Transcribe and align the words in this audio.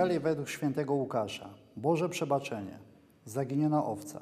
Ewangelii 0.00 0.20
według 0.20 0.48
świętego 0.48 0.94
Łukasza. 0.94 1.54
Boże 1.76 2.08
przebaczenie. 2.08 2.78
Zaginiona 3.24 3.84
owca. 3.84 4.20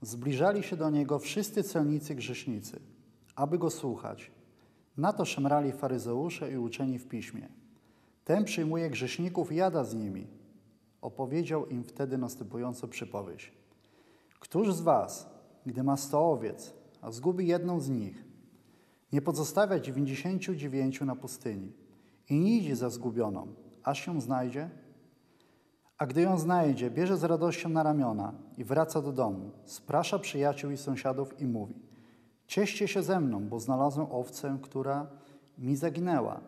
Zbliżali 0.00 0.62
się 0.62 0.76
do 0.76 0.90
niego 0.90 1.18
wszyscy 1.18 1.62
celnicy 1.62 2.14
grzesznicy, 2.14 2.80
aby 3.36 3.58
go 3.58 3.70
słuchać. 3.70 4.30
Na 4.96 5.12
to 5.12 5.24
szemrali 5.24 5.72
faryzeusze 5.72 6.52
i 6.52 6.56
uczeni 6.56 6.98
w 6.98 7.08
piśmie. 7.08 7.48
Ten 8.24 8.44
przyjmuje 8.44 8.90
grzeszników 8.90 9.52
i 9.52 9.56
jada 9.56 9.84
z 9.84 9.94
nimi. 9.94 10.26
Opowiedział 11.00 11.66
im 11.66 11.84
wtedy 11.84 12.18
następującą 12.18 12.88
przypowieść. 12.88 13.52
Któż 14.40 14.74
z 14.74 14.80
was, 14.80 15.30
gdy 15.66 15.82
ma 15.82 15.96
sto 15.96 16.30
owiec, 16.30 16.74
a 17.00 17.10
zgubi 17.10 17.46
jedną 17.46 17.80
z 17.80 17.88
nich, 17.88 18.24
nie 19.12 19.22
pozostawia 19.22 19.80
dziewięćdziesięciu 19.80 20.54
dziewięciu 20.54 21.04
na 21.04 21.16
pustyni 21.16 21.72
i 22.28 22.40
nie 22.40 22.56
idzie 22.56 22.76
za 22.76 22.90
zgubioną, 22.90 23.46
aż 23.86 24.06
ją 24.06 24.20
znajdzie? 24.20 24.70
A 25.98 26.06
gdy 26.06 26.22
ją 26.22 26.38
znajdzie, 26.38 26.90
bierze 26.90 27.16
z 27.16 27.24
radością 27.24 27.68
na 27.68 27.82
ramiona 27.82 28.32
i 28.56 28.64
wraca 28.64 29.02
do 29.02 29.12
domu, 29.12 29.50
sprasza 29.64 30.18
przyjaciół 30.18 30.70
i 30.70 30.76
sąsiadów 30.76 31.40
i 31.40 31.46
mówi 31.46 31.74
Cieście 32.46 32.88
się 32.88 33.02
ze 33.02 33.20
mną, 33.20 33.48
bo 33.48 33.60
znalazłem 33.60 34.06
owcę, 34.10 34.58
która 34.62 35.06
mi 35.58 35.76
zaginęła. 35.76 36.40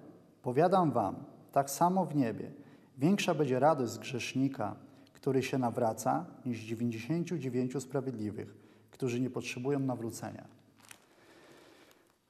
Powiadam 0.42 0.90
wam, 0.90 1.24
tak 1.52 1.70
samo 1.70 2.04
w 2.06 2.16
niebie, 2.16 2.52
większa 2.98 3.34
będzie 3.34 3.58
radość 3.58 3.92
z 3.92 3.98
grzesznika, 3.98 4.76
który 5.12 5.42
się 5.42 5.58
nawraca, 5.58 6.26
niż 6.46 6.60
99 6.60 7.82
sprawiedliwych, 7.82 8.56
którzy 8.90 9.20
nie 9.20 9.30
potrzebują 9.30 9.78
nawrócenia. 9.78 10.44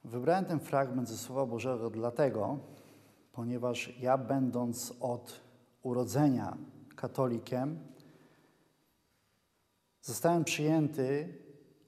Wybrałem 0.03 0.45
ten 0.45 0.59
fragment 0.59 1.09
ze 1.09 1.17
Słowa 1.17 1.45
Bożego 1.45 1.89
dlatego, 1.89 2.59
ponieważ 3.31 3.99
ja, 3.99 4.17
będąc 4.17 4.93
od 4.99 5.41
urodzenia 5.83 6.57
katolikiem, 6.95 7.79
zostałem 10.01 10.43
przyjęty, 10.43 11.37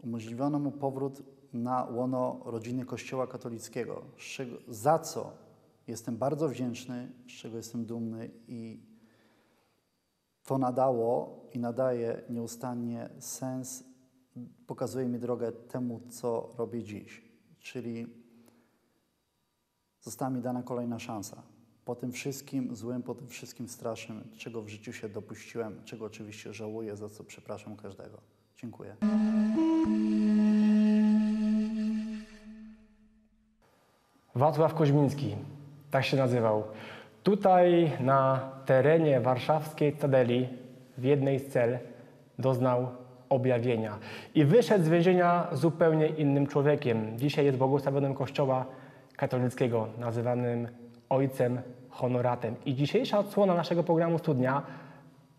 umożliwiono 0.04 0.60
mu 0.60 0.72
powrót 0.72 1.22
na 1.54 1.84
łono 1.84 2.42
rodziny 2.46 2.86
Kościoła 2.86 3.28
katolickiego, 3.28 4.04
za 4.68 5.00
co 5.00 5.34
jestem 5.88 6.18
bardzo 6.18 6.50
wdzięczny, 6.50 7.12
z 7.28 7.32
czego 7.32 7.58
jestem 7.58 7.86
dumny 7.86 8.30
i 8.48 8.92
to 10.44 10.58
nadało 10.58 11.40
i 11.54 11.60
nadaje 11.60 12.22
nieustannie 12.30 13.10
sens, 13.20 13.84
pokazuje 14.68 15.08
mi 15.08 15.20
drogę 15.20 15.52
temu, 15.52 16.02
co 16.10 16.54
robię 16.58 16.84
dziś. 16.84 17.24
Czyli 17.60 18.21
została 20.02 20.32
mi 20.32 20.42
dana 20.42 20.64
kolejna 20.64 21.00
szansa. 21.00 21.42
Po 21.86 21.96
tym 21.96 22.12
wszystkim 22.12 22.76
złym, 22.76 23.04
po 23.04 23.16
tym 23.16 23.28
wszystkim 23.28 23.70
strasznym, 23.70 24.24
czego 24.38 24.62
w 24.62 24.70
życiu 24.70 24.94
się 24.94 25.10
dopuściłem, 25.10 25.82
czego 25.86 26.06
oczywiście 26.06 26.54
żałuję, 26.54 26.96
za 26.96 27.10
co 27.10 27.24
przepraszam 27.24 27.76
każdego. 27.76 28.18
Dziękuję. 28.58 28.96
Wacław 34.36 34.74
Koźmiński, 34.74 35.36
tak 35.92 36.06
się 36.06 36.18
nazywał. 36.18 36.64
Tutaj 37.24 37.92
na 38.00 38.52
terenie 38.66 39.22
warszawskiej 39.22 39.94
Tadeli 39.94 40.50
w 40.98 41.04
jednej 41.04 41.40
z 41.40 41.48
cel 41.48 41.80
doznał 42.40 42.88
objawienia 43.30 44.00
i 44.36 44.46
wyszedł 44.46 44.86
z 44.86 44.90
więzienia 44.90 45.48
zupełnie 45.52 46.08
innym 46.08 46.48
człowiekiem. 46.48 47.20
Dzisiaj 47.20 47.46
jest 47.46 47.58
błogosławionym 47.58 48.14
Kościoła 48.14 48.66
katolickiego, 49.16 49.88
nazywanym 49.98 50.68
Ojcem 51.10 51.62
Honoratem. 51.90 52.56
I 52.66 52.76
dzisiejsza 52.76 53.20
odsłona 53.20 53.56
naszego 53.56 53.84
programu 53.84 54.18
Studnia 54.20 54.62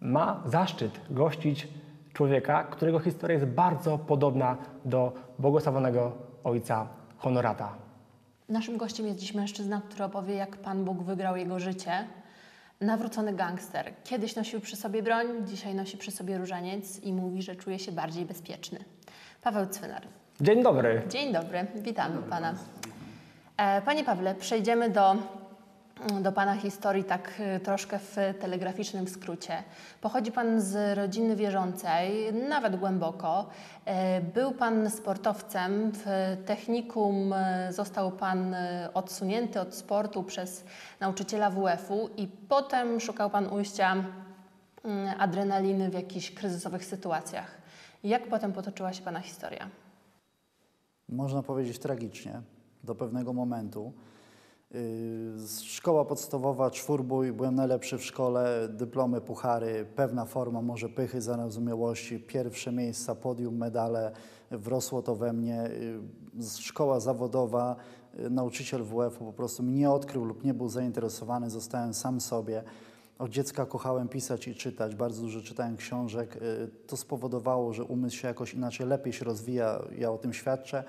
ma 0.00 0.42
zaszczyt 0.46 1.00
gościć 1.10 1.68
człowieka, 2.12 2.64
którego 2.64 2.98
historia 2.98 3.34
jest 3.34 3.46
bardzo 3.46 3.98
podobna 3.98 4.56
do 4.84 5.12
błogosławionego 5.38 6.12
Ojca 6.44 6.88
Honorata. 7.16 7.74
Naszym 8.48 8.76
gościem 8.76 9.06
jest 9.06 9.18
dziś 9.18 9.34
mężczyzna, 9.34 9.82
który 9.88 10.04
opowie, 10.04 10.34
jak 10.34 10.56
Pan 10.56 10.84
Bóg 10.84 11.02
wygrał 11.02 11.36
jego 11.36 11.58
życie. 11.58 11.92
Nawrócony 12.80 13.32
gangster. 13.32 13.92
Kiedyś 14.04 14.36
nosił 14.36 14.60
przy 14.60 14.76
sobie 14.76 15.02
broń, 15.02 15.26
dzisiaj 15.46 15.74
nosi 15.74 15.96
przy 15.98 16.10
sobie 16.10 16.38
różaniec 16.38 17.02
i 17.02 17.12
mówi, 17.12 17.42
że 17.42 17.56
czuje 17.56 17.78
się 17.78 17.92
bardziej 17.92 18.24
bezpieczny. 18.24 18.84
Paweł 19.42 19.66
Cwynar. 19.66 20.02
Dzień 20.40 20.62
dobry. 20.62 21.02
Dzień 21.08 21.32
dobry, 21.32 21.66
witamy 21.74 22.22
Pana. 22.22 22.54
E, 23.62 23.82
Panie 23.82 24.04
Pawle, 24.04 24.34
przejdziemy 24.34 24.90
do 24.90 25.16
do 26.22 26.32
Pana 26.32 26.56
historii 26.56 27.04
tak 27.04 27.32
y, 27.56 27.60
troszkę 27.60 27.98
w 27.98 28.16
telegraficznym 28.40 29.08
skrócie. 29.08 29.62
Pochodzi 30.00 30.32
Pan 30.32 30.60
z 30.60 30.98
rodziny 30.98 31.36
wierzącej, 31.36 32.32
nawet 32.48 32.76
głęboko. 32.76 33.46
E, 33.84 34.20
był 34.20 34.52
Pan 34.52 34.90
sportowcem, 34.90 35.92
w 35.94 36.06
technikum 36.46 37.32
e, 37.32 37.72
został 37.72 38.10
Pan 38.10 38.54
e, 38.54 38.88
odsunięty 38.94 39.60
od 39.60 39.74
sportu 39.74 40.22
przez 40.22 40.64
nauczyciela 41.00 41.50
WF-u 41.50 42.08
i 42.16 42.28
potem 42.48 43.00
szukał 43.00 43.30
Pan 43.30 43.46
ujścia 43.52 44.04
mm, 44.84 45.14
adrenaliny 45.20 45.90
w 45.90 45.94
jakichś 45.94 46.30
kryzysowych 46.30 46.84
sytuacjach. 46.84 47.58
Jak 48.04 48.28
potem 48.28 48.52
potoczyła 48.52 48.92
się 48.92 49.02
Pana 49.02 49.20
historia? 49.20 49.68
Można 51.08 51.42
powiedzieć 51.42 51.78
tragicznie, 51.78 52.42
do 52.84 52.94
pewnego 52.94 53.32
momentu. 53.32 53.92
Y, 54.74 55.32
szkoła 55.64 56.04
podstawowa, 56.04 56.70
czwórbój, 56.70 57.32
byłem 57.32 57.54
najlepszy 57.54 57.98
w 57.98 58.04
szkole, 58.04 58.68
dyplomy, 58.68 59.20
puchary, 59.20 59.86
pewna 59.96 60.24
forma, 60.24 60.62
może 60.62 60.88
pychy, 60.88 61.20
zarozumiałości, 61.20 62.20
pierwsze 62.20 62.72
miejsca, 62.72 63.14
podium, 63.14 63.56
medale, 63.56 64.12
wrosło 64.50 65.02
to 65.02 65.14
we 65.14 65.32
mnie. 65.32 65.64
Y, 66.40 66.60
szkoła 66.60 67.00
zawodowa, 67.00 67.76
y, 68.18 68.30
nauczyciel 68.30 68.84
WF 68.84 69.18
po 69.18 69.32
prostu 69.32 69.62
mnie 69.62 69.90
odkrył 69.90 70.24
lub 70.24 70.44
nie 70.44 70.54
był 70.54 70.68
zainteresowany, 70.68 71.50
zostałem 71.50 71.94
sam 71.94 72.20
sobie. 72.20 72.62
Od 73.18 73.30
dziecka 73.30 73.66
kochałem 73.66 74.08
pisać 74.08 74.48
i 74.48 74.54
czytać, 74.54 74.94
bardzo 74.94 75.22
dużo 75.22 75.40
czytałem 75.40 75.76
książek. 75.76 76.38
To 76.86 76.96
spowodowało, 76.96 77.72
że 77.72 77.84
umysł 77.84 78.16
się 78.16 78.28
jakoś 78.28 78.54
inaczej, 78.54 78.86
lepiej 78.86 79.12
się 79.12 79.24
rozwija, 79.24 79.82
ja 79.98 80.12
o 80.12 80.18
tym 80.18 80.32
świadczę. 80.32 80.84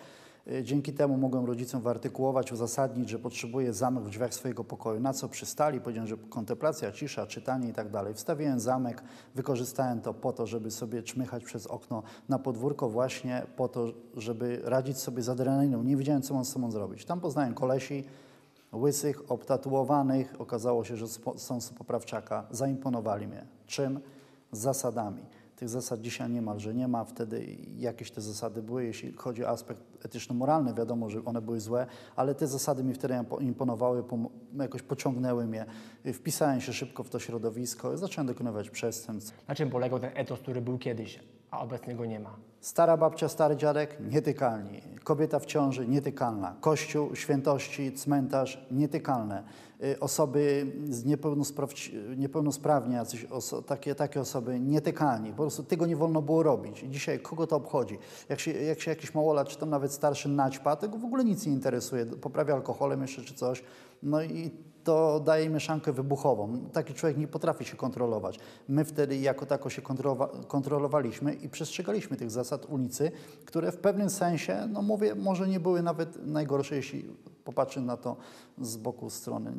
Y, 0.52 0.64
dzięki 0.64 0.94
temu 0.94 1.18
mogłem 1.18 1.46
rodzicom 1.46 1.82
wyartykułować, 1.82 2.52
uzasadnić, 2.52 3.10
że 3.10 3.20
potrzebuję 3.20 3.74
zamek 3.74 4.04
w 4.04 4.10
drzwiach 4.10 4.34
swojego 4.34 4.64
pokoju. 4.64 5.00
Na 5.00 5.14
co 5.14 5.30
przystali, 5.30 5.82
powiedziałem, 5.82 6.08
że 6.08 6.18
kontemplacja, 6.18 6.92
cisza, 6.92 7.28
czytanie 7.28 7.70
i 7.70 7.74
tak 7.74 7.90
dalej. 7.90 8.14
Wstawiłem 8.14 8.60
zamek, 8.60 9.04
wykorzystałem 9.36 10.02
to 10.02 10.14
po 10.14 10.34
to, 10.34 10.48
żeby 10.48 10.72
sobie 10.72 11.04
czmychać 11.04 11.44
przez 11.44 11.68
okno 11.68 12.04
na 12.30 12.40
podwórko 12.40 12.90
właśnie 12.90 13.44
po 13.56 13.68
to, 13.68 13.88
żeby 14.18 14.62
radzić 14.64 14.98
sobie 14.98 15.22
z 15.22 15.30
adrenaliną. 15.30 15.84
Nie 15.84 15.98
wiedziałem, 15.98 16.22
co 16.22 16.34
mam 16.34 16.46
z 16.46 16.50
sobą 16.50 16.72
zrobić. 16.72 17.06
Tam 17.06 17.20
poznałem 17.20 17.54
kolesi, 17.54 18.04
łysych, 18.74 19.32
obtatuowanych. 19.32 20.36
Okazało 20.40 20.84
się, 20.84 20.98
że 20.98 21.08
są 21.38 21.62
z 21.62 21.70
poprawczaka. 21.70 22.48
Zaimponowali 22.52 23.28
mnie. 23.28 23.46
Czym? 23.68 24.00
Zasadami. 24.52 25.22
Tych 25.56 25.70
zasad 25.70 26.02
dzisiaj 26.02 26.30
niemalże 26.30 26.74
nie 26.74 26.88
ma. 26.88 27.06
Wtedy 27.06 27.58
jakieś 27.78 28.12
te 28.12 28.22
zasady 28.22 28.62
były, 28.62 28.86
jeśli 28.86 29.14
chodzi 29.14 29.46
o 29.46 29.50
aspekt 29.50 29.82
etyczno-moralny, 30.06 30.74
wiadomo, 30.74 31.10
że 31.10 31.26
one 31.26 31.42
były 31.42 31.60
złe, 31.60 31.88
ale 32.16 32.36
te 32.36 32.48
zasady 32.48 32.84
mi 32.84 32.94
wtedy 32.94 33.14
imponowały, 33.40 34.04
jakoś 34.60 34.82
pociągnęły 34.82 35.46
mnie. 35.48 35.66
Wpisałem 36.14 36.62
się 36.62 36.74
szybko 36.74 37.04
w 37.04 37.10
to 37.10 37.20
środowisko 37.20 37.94
i 37.94 37.98
zacząłem 37.98 38.28
dokonywać 38.28 38.70
przestępstw. 38.70 39.48
Na 39.48 39.56
czym 39.56 39.70
polegał 39.70 40.00
ten 40.00 40.12
etos, 40.14 40.40
który 40.40 40.62
był 40.62 40.78
kiedyś, 40.78 41.20
a 41.54 41.60
obecnie 41.60 41.96
go 41.96 42.06
nie 42.06 42.20
ma? 42.20 42.36
Stara 42.62 42.98
babcia, 42.98 43.30
stary 43.30 43.56
dziadek, 43.56 43.98
nietykalni. 44.12 44.82
Kobieta 45.04 45.40
w 45.40 45.46
ciąży, 45.46 45.88
nietykalna. 45.88 46.56
Kościół, 46.62 47.16
świętości, 47.16 47.94
cmentarz, 47.94 48.68
nietykalne. 48.72 49.44
Y, 49.84 50.00
osoby 50.00 50.72
z 50.90 51.06
niepełnosprawnie, 52.18 52.96
jacyś 52.96 53.26
oso 53.26 53.62
takie, 53.62 53.96
takie 53.96 54.22
osoby, 54.22 54.60
nietykalni. 54.60 55.30
Po 55.30 55.38
prostu 55.38 55.64
tego 55.64 55.86
nie 55.86 55.96
wolno 55.96 56.22
było 56.22 56.44
robić. 56.44 56.84
I 56.84 56.90
dzisiaj 56.90 57.20
kogo 57.20 57.48
to 57.48 57.56
obchodzi? 57.56 57.98
Jak 58.30 58.40
się, 58.40 58.52
jak 58.52 58.82
się 58.82 58.92
jakiś 58.92 59.14
małolat, 59.14 59.48
czy 59.48 59.58
tam 59.58 59.70
nawet 59.70 59.92
starszy 59.92 60.30
naćpa, 60.30 60.76
tego 60.76 60.98
w 60.98 61.06
ogóle 61.06 61.24
nic 61.24 61.46
nie 61.46 61.54
interesuje. 61.54 62.06
Poprawia 62.06 62.54
alkoholem 62.54 63.02
jeszcze 63.02 63.22
czy 63.22 63.34
coś. 63.34 63.64
No 64.04 64.24
i 64.24 64.52
to 64.84 65.20
daje 65.20 65.50
mieszankę 65.50 65.94
wybuchową. 65.94 66.70
Taki 66.74 66.94
człowiek 66.94 67.18
nie 67.18 67.28
potrafi 67.28 67.66
się 67.66 67.78
kontrolować. 67.78 68.40
My 68.68 68.86
wtedy 68.86 69.18
jako 69.18 69.46
tako 69.46 69.70
się 69.70 69.82
kontrolowaliśmy 70.48 71.34
i 71.34 71.50
przestrzegaliśmy 71.50 72.18
tych 72.18 72.32
zasad 72.32 72.66
ulicy, 72.66 73.12
które 73.46 73.72
w 73.72 73.78
pewnym 73.78 74.10
sensie, 74.10 74.68
no 74.72 74.82
mówię, 74.82 75.16
może 75.16 75.48
nie 75.48 75.60
były 75.60 75.84
nawet 75.84 76.26
najgorsze, 76.26 76.76
jeśli 76.76 77.06
popatrzy 77.44 77.82
na 77.82 77.98
to 77.98 78.18
z 78.62 78.78
boku 78.78 79.10
strony. 79.10 79.54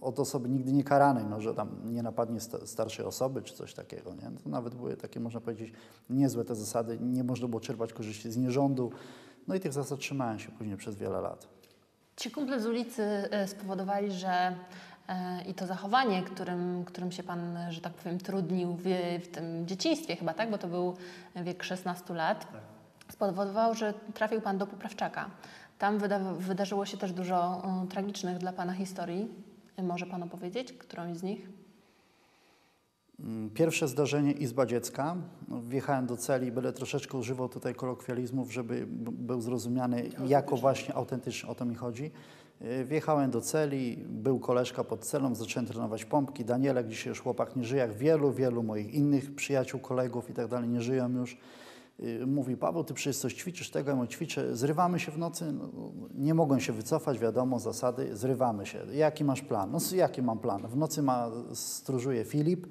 Od 0.00 0.20
osoby 0.20 0.48
nigdy 0.48 0.72
nie 0.72 0.84
karanej, 0.84 1.24
no, 1.30 1.40
że 1.40 1.54
tam 1.54 1.92
nie 1.92 2.02
napadnie 2.02 2.40
starszej 2.64 3.04
osoby 3.04 3.42
czy 3.42 3.54
coś 3.54 3.74
takiego. 3.74 4.14
Nie? 4.14 4.30
To 4.44 4.50
nawet 4.50 4.74
były 4.74 4.96
takie, 4.96 5.20
można 5.20 5.40
powiedzieć, 5.40 5.72
niezłe 6.10 6.44
te 6.44 6.54
zasady. 6.54 6.98
Nie 7.00 7.24
można 7.24 7.48
było 7.48 7.60
czerpać 7.60 7.92
korzyści 7.92 8.32
z 8.32 8.36
nierządu. 8.36 8.90
No 9.48 9.54
i 9.54 9.60
tych 9.60 9.72
zasad 9.72 9.98
trzymałem 9.98 10.38
się 10.38 10.52
później 10.52 10.76
przez 10.76 10.96
wiele 10.96 11.20
lat. 11.20 11.61
Ci 12.22 12.30
kumple 12.30 12.60
z 12.60 12.66
ulicy 12.66 13.02
e, 13.02 13.48
spowodowali, 13.48 14.12
że 14.12 14.54
e, 15.08 15.42
i 15.48 15.54
to 15.54 15.66
zachowanie, 15.66 16.22
którym, 16.22 16.84
którym 16.84 17.12
się 17.12 17.22
Pan, 17.22 17.58
że 17.70 17.80
tak 17.80 17.92
powiem, 17.92 18.18
trudnił 18.18 18.74
w, 18.74 18.84
w 19.24 19.28
tym 19.28 19.66
dzieciństwie 19.66 20.16
chyba, 20.16 20.34
tak? 20.34 20.50
Bo 20.50 20.58
to 20.58 20.68
był 20.68 20.96
wiek 21.36 21.62
16 21.62 22.14
lat. 22.14 22.46
Spowodowało, 23.12 23.74
że 23.74 23.94
trafił 24.14 24.40
Pan 24.40 24.58
do 24.58 24.66
poprawczaka. 24.66 25.30
Tam 25.78 25.98
wyda 25.98 26.18
wydarzyło 26.18 26.86
się 26.86 26.96
też 26.96 27.12
dużo 27.12 27.62
e, 27.84 27.88
tragicznych 27.88 28.38
dla 28.38 28.52
Pana 28.52 28.72
historii. 28.72 29.28
Może 29.82 30.06
Pan 30.06 30.22
opowiedzieć 30.22 30.72
którąś 30.72 31.16
z 31.16 31.22
nich? 31.22 31.61
Mm, 33.20 33.50
Pierwsze 33.50 33.88
zdarzenie 33.88 34.32
Izba 34.32 34.66
Dziecka. 34.66 35.16
No, 35.48 35.60
Wjechałem 35.62 36.06
do 36.06 36.16
celi, 36.16 36.52
będę 36.52 36.72
troszeczkę 36.72 37.18
używał 37.18 37.48
tutaj 37.48 37.74
kolokwializmów, 37.74 38.52
żeby 38.52 38.86
był 39.12 39.40
zrozumiany 39.40 40.10
jako 40.26 40.56
właśnie 40.56 40.94
autentyczny, 40.94 41.48
o 41.48 41.54
to 41.54 41.64
mi 41.64 41.74
chodzi. 41.74 42.10
Yy, 42.60 42.84
Wjechałem 42.84 43.30
do 43.30 43.40
celi, 43.40 43.96
był 44.08 44.38
koleżka 44.38 44.84
pod 44.84 45.04
celą, 45.04 45.34
zacząłem 45.34 45.66
trenować 45.66 46.04
pompki. 46.04 46.44
Danielek, 46.44 46.88
dzisiaj 46.88 47.08
już 47.08 47.20
chłopak 47.20 47.56
nie 47.56 47.64
żyje, 47.64 47.80
jak 47.80 47.92
wielu, 47.92 48.32
wielu 48.32 48.62
moich 48.62 48.94
innych 48.94 49.34
przyjaciół, 49.34 49.80
kolegów 49.80 50.30
i 50.30 50.32
tak 50.32 50.48
dalej, 50.48 50.68
nie 50.68 50.80
żyją 50.80 51.10
już. 51.10 51.38
Yy, 51.98 52.26
Mówi, 52.26 52.56
Paweł, 52.56 52.84
ty 52.84 52.94
przecież 52.94 53.16
coś 53.16 53.34
ćwiczysz, 53.34 53.70
tego 53.70 53.90
ja 53.90 53.96
mówię, 53.96 54.08
ćwiczę, 54.08 54.56
zrywamy 54.56 55.00
się 55.00 55.12
w 55.12 55.18
nocy, 55.18 55.52
no, 55.52 55.68
nie 56.14 56.34
mogłem 56.34 56.60
się 56.60 56.72
wycofać, 56.72 57.18
wiadomo, 57.18 57.58
zasady, 57.58 58.16
zrywamy 58.16 58.66
się. 58.66 58.78
Jaki 58.92 59.24
masz 59.24 59.42
plan? 59.42 59.70
No 59.70 59.78
jaki 59.96 60.22
mam 60.22 60.38
plan? 60.38 60.66
W 60.68 60.76
nocy 60.76 61.02
ma, 61.02 61.30
stróżuje 61.54 62.24
Filip, 62.24 62.66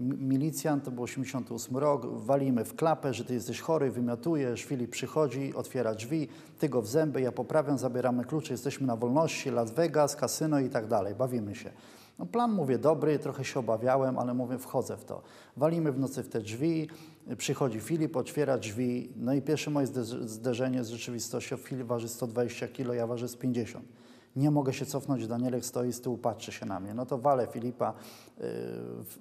Milicjant, 0.00 0.84
to 0.84 0.90
był 0.90 1.04
88 1.04 1.76
rok, 1.76 2.06
walimy 2.06 2.64
w 2.64 2.76
klapę, 2.76 3.14
że 3.14 3.24
ty 3.24 3.34
jesteś 3.34 3.60
chory, 3.60 3.90
wymiotujesz, 3.90 4.62
Filip 4.64 4.90
przychodzi, 4.90 5.54
otwiera 5.54 5.94
drzwi, 5.94 6.28
ty 6.58 6.68
go 6.68 6.82
w 6.82 6.86
zęby, 6.86 7.20
ja 7.20 7.32
poprawiam, 7.32 7.78
zabieramy 7.78 8.24
klucze, 8.24 8.54
jesteśmy 8.54 8.86
na 8.86 8.96
wolności, 8.96 9.50
Las 9.50 9.70
Vegas, 9.70 10.16
kasyno 10.16 10.60
i 10.60 10.68
tak 10.68 10.86
dalej, 10.86 11.14
bawimy 11.14 11.54
się. 11.54 11.70
No 12.18 12.26
plan, 12.26 12.52
mówię, 12.52 12.78
dobry, 12.78 13.18
trochę 13.18 13.44
się 13.44 13.60
obawiałem, 13.60 14.18
ale 14.18 14.34
mówię, 14.34 14.58
wchodzę 14.58 14.96
w 14.96 15.04
to. 15.04 15.22
Walimy 15.56 15.92
w 15.92 15.98
nocy 15.98 16.22
w 16.22 16.28
te 16.28 16.40
drzwi, 16.40 16.88
przychodzi 17.36 17.80
Filip, 17.80 18.16
otwiera 18.16 18.58
drzwi, 18.58 19.12
no 19.16 19.34
i 19.34 19.42
pierwsze 19.42 19.70
moje 19.70 19.86
zde- 19.86 20.28
zderzenie 20.28 20.84
z 20.84 20.88
rzeczywistością, 20.88 21.56
Filip 21.56 21.86
waży 21.86 22.08
120 22.08 22.68
kg, 22.68 22.94
ja 22.94 23.06
ważę 23.06 23.28
z 23.28 23.36
50. 23.36 23.84
Nie 24.36 24.50
mogę 24.50 24.72
się 24.72 24.86
cofnąć, 24.86 25.26
Danielek 25.26 25.64
stoi 25.64 25.92
z 25.92 26.00
tyłu, 26.00 26.18
patrzy 26.18 26.52
się 26.52 26.66
na 26.66 26.80
mnie. 26.80 26.94
No 26.94 27.06
to 27.06 27.18
walę 27.18 27.46
Filipa 27.46 27.90
y, 27.90 27.94
w, 28.40 29.18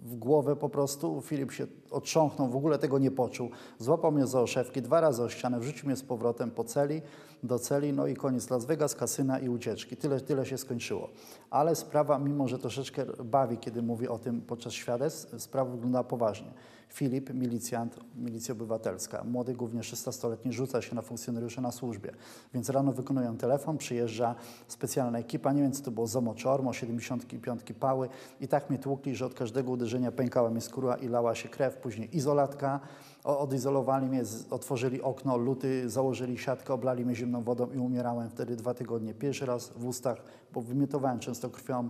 w 0.00 0.16
głowę 0.16 0.56
po 0.56 0.68
prostu. 0.68 1.20
Filip 1.20 1.52
się 1.52 1.66
otrząchnął, 1.90 2.48
w 2.48 2.56
ogóle 2.56 2.78
tego 2.78 2.98
nie 2.98 3.10
poczuł. 3.10 3.50
Złapał 3.78 4.12
mnie 4.12 4.26
za 4.26 4.40
oszewki, 4.40 4.82
dwa 4.82 5.00
razy 5.00 5.22
o 5.22 5.28
ścianę, 5.28 5.60
wrzucił 5.60 5.86
mnie 5.86 5.96
z 5.96 6.02
powrotem 6.02 6.50
po 6.50 6.64
celi, 6.64 7.02
do 7.42 7.58
celi, 7.58 7.92
no 7.92 8.06
i 8.06 8.14
koniec 8.14 8.50
Las 8.50 8.64
Vegas, 8.64 8.94
kasyna 8.94 9.38
i 9.38 9.48
ucieczki. 9.48 9.96
Tyle, 9.96 10.20
tyle 10.20 10.46
się 10.46 10.58
skończyło. 10.58 11.08
Ale 11.50 11.76
sprawa, 11.76 12.18
mimo 12.18 12.48
że 12.48 12.58
troszeczkę 12.58 13.04
bawi, 13.24 13.58
kiedy 13.58 13.82
mówię 13.82 14.10
o 14.10 14.18
tym 14.18 14.40
podczas 14.40 14.72
świadectw, 14.72 15.42
sprawa 15.42 15.70
wygląda 15.70 16.04
poważnie. 16.04 16.52
Filip, 16.90 17.34
milicjant, 17.34 18.00
milicja 18.16 18.52
obywatelska, 18.52 19.24
młody 19.24 19.54
głównie 19.54 19.80
16-letni, 19.80 20.52
rzuca 20.52 20.82
się 20.82 20.94
na 20.94 21.02
funkcjonariuszy 21.02 21.60
na 21.60 21.72
służbie. 21.72 22.12
Więc 22.54 22.70
rano 22.70 22.92
wykonują 22.92 23.36
telefon, 23.36 23.78
przyjeżdża 23.78 24.34
specjalna 24.68 25.18
ekipa, 25.18 25.52
nie 25.52 25.62
wiem 25.62 25.72
co 25.72 25.82
to 25.82 25.90
było, 25.90 26.06
Zomoczormo, 26.06 26.72
75 26.72 27.62
pały 27.80 28.08
i 28.40 28.48
tak 28.48 28.70
mnie 28.70 28.78
tłukli, 28.78 29.16
że 29.16 29.26
od 29.26 29.34
każdego 29.34 29.70
uderzenia 29.70 30.12
pękała 30.12 30.50
mi 30.50 30.60
skóra 30.60 30.96
i 30.96 31.08
lała 31.08 31.34
się 31.34 31.48
krew. 31.48 31.76
Później 31.76 32.16
izolatka, 32.16 32.80
odizolowali 33.24 34.06
mnie, 34.06 34.22
otworzyli 34.50 35.02
okno, 35.02 35.36
luty, 35.36 35.90
założyli 35.90 36.38
siatkę, 36.38 36.74
oblali 36.74 37.04
mnie 37.04 37.14
zimną 37.14 37.42
wodą 37.42 37.70
i 37.70 37.78
umierałem 37.78 38.30
wtedy 38.30 38.56
dwa 38.56 38.74
tygodnie. 38.74 39.14
Pierwszy 39.14 39.46
raz 39.46 39.68
w 39.76 39.86
ustach, 39.86 40.22
bo 40.52 40.60
wymiotowałem 40.60 41.18
często 41.18 41.50
krwią, 41.50 41.88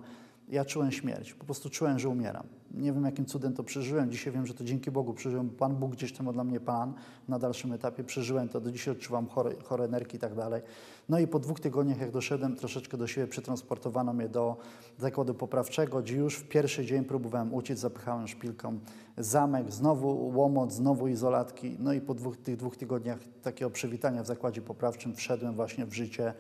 ja 0.48 0.64
czułem 0.64 0.92
śmierć, 0.92 1.34
po 1.34 1.44
prostu 1.44 1.70
czułem, 1.70 1.98
że 1.98 2.08
umieram. 2.08 2.59
Nie 2.74 2.92
wiem, 2.92 3.04
jakim 3.04 3.26
cudem 3.26 3.52
to 3.52 3.64
przeżyłem. 3.64 4.10
Dzisiaj 4.10 4.32
wiem, 4.32 4.46
że 4.46 4.54
to 4.54 4.64
dzięki 4.64 4.90
Bogu 4.90 5.14
przeżyłem. 5.14 5.50
Pan 5.50 5.76
Bóg 5.76 5.92
gdzieś 5.92 6.12
tam 6.12 6.32
dla 6.32 6.44
mnie 6.44 6.60
Pan 6.60 6.94
na 7.28 7.38
dalszym 7.38 7.72
etapie 7.72 8.04
przeżyłem 8.04 8.48
to. 8.48 8.60
Do 8.60 8.72
dzisiaj 8.72 8.92
odczuwam 8.92 9.26
chore, 9.26 9.54
chore 9.64 9.88
nerki 9.88 10.16
i 10.16 10.20
tak 10.20 10.34
dalej. 10.34 10.62
No 11.08 11.18
i 11.18 11.26
po 11.26 11.38
dwóch 11.38 11.60
tygodniach, 11.60 12.00
jak 12.00 12.10
doszedłem 12.10 12.56
troszeczkę 12.56 12.96
do 12.96 13.06
siebie, 13.06 13.26
przetransportowano 13.26 14.12
mnie 14.12 14.28
do 14.28 14.56
zakładu 14.98 15.34
poprawczego, 15.34 16.02
gdzie 16.02 16.16
już 16.16 16.36
w 16.36 16.48
pierwszy 16.48 16.86
dzień 16.86 17.04
próbowałem 17.04 17.54
uciec, 17.54 17.78
zapychałem 17.78 18.28
szpilką 18.28 18.78
zamek, 19.18 19.72
znowu 19.72 20.38
łomot, 20.38 20.72
znowu 20.72 21.08
izolatki. 21.08 21.76
No 21.78 21.92
i 21.92 22.00
po 22.00 22.14
dwóch, 22.14 22.36
tych 22.36 22.56
dwóch 22.56 22.76
tygodniach 22.76 23.18
takiego 23.42 23.70
przywitania 23.70 24.22
w 24.22 24.26
zakładzie 24.26 24.62
poprawczym 24.62 25.14
wszedłem 25.14 25.54
właśnie 25.54 25.86
w 25.86 25.94
życie 25.94 26.34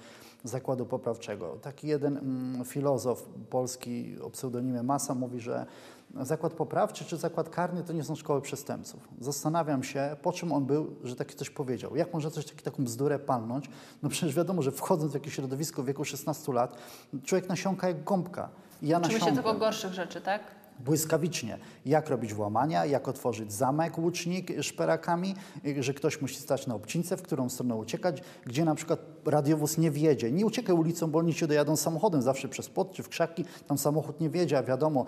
zakładu 0.44 0.86
poprawczego. 0.86 1.56
Taki 1.62 1.88
jeden 1.88 2.16
mm, 2.16 2.64
filozof 2.64 3.28
polski 3.50 4.16
o 4.22 4.30
pseudonimie 4.30 4.82
Masa 4.82 5.14
mówi, 5.14 5.40
że 5.40 5.66
zakład 6.14 6.52
poprawczy 6.52 7.04
czy 7.04 7.16
zakład 7.16 7.48
karny 7.48 7.82
to 7.82 7.92
nie 7.92 8.04
są 8.04 8.14
szkoły 8.14 8.40
przestępców. 8.40 9.08
Zastanawiam 9.20 9.82
się, 9.82 10.16
po 10.22 10.32
czym 10.32 10.52
on 10.52 10.66
był, 10.66 10.96
że 11.04 11.16
taki 11.16 11.34
coś 11.36 11.50
powiedział. 11.50 11.96
Jak 11.96 12.14
można 12.14 12.30
coś 12.30 12.44
taki, 12.44 12.62
taką 12.62 12.84
bzdurę 12.84 13.18
palnąć? 13.18 13.70
No 14.02 14.08
przecież 14.08 14.34
wiadomo, 14.34 14.62
że 14.62 14.72
wchodząc 14.72 15.12
w 15.12 15.14
jakieś 15.14 15.34
środowisko 15.34 15.82
w 15.82 15.86
wieku 15.86 16.04
16 16.04 16.52
lat, 16.52 16.76
człowiek 17.24 17.48
nasiąka 17.48 17.88
jak 17.88 18.04
gąbka. 18.04 18.48
I 18.82 18.88
ja 18.88 18.98
Uczymy 18.98 19.20
się 19.20 19.34
tylko 19.34 19.54
gorszych 19.54 19.92
rzeczy, 19.92 20.20
tak? 20.20 20.59
Błyskawicznie, 20.84 21.58
jak 21.86 22.08
robić 22.08 22.34
włamania, 22.34 22.86
jak 22.86 23.08
otworzyć 23.08 23.52
zamek, 23.52 23.98
łucznik 23.98 24.62
szperakami, 24.62 25.34
że 25.80 25.94
ktoś 25.94 26.20
musi 26.20 26.36
stać 26.36 26.66
na 26.66 26.74
obcince, 26.74 27.16
w 27.16 27.22
którą 27.22 27.48
stronę 27.48 27.74
uciekać, 27.74 28.22
gdzie 28.46 28.64
na 28.64 28.74
przykład 28.74 29.00
radiowóz 29.24 29.78
nie 29.78 29.90
wjedzie. 29.90 30.32
Nie 30.32 30.46
uciekaj 30.46 30.76
ulicą, 30.76 31.10
bo 31.10 31.18
oni 31.18 31.34
cię 31.34 31.46
dojadą 31.46 31.76
samochodem, 31.76 32.22
zawsze 32.22 32.48
przez 32.48 32.68
płot 32.68 32.92
czy 32.92 33.02
w 33.02 33.08
krzaki, 33.08 33.44
tam 33.66 33.78
samochód 33.78 34.20
nie 34.20 34.30
wiedzie, 34.30 34.58
a 34.58 34.62
wiadomo, 34.62 35.06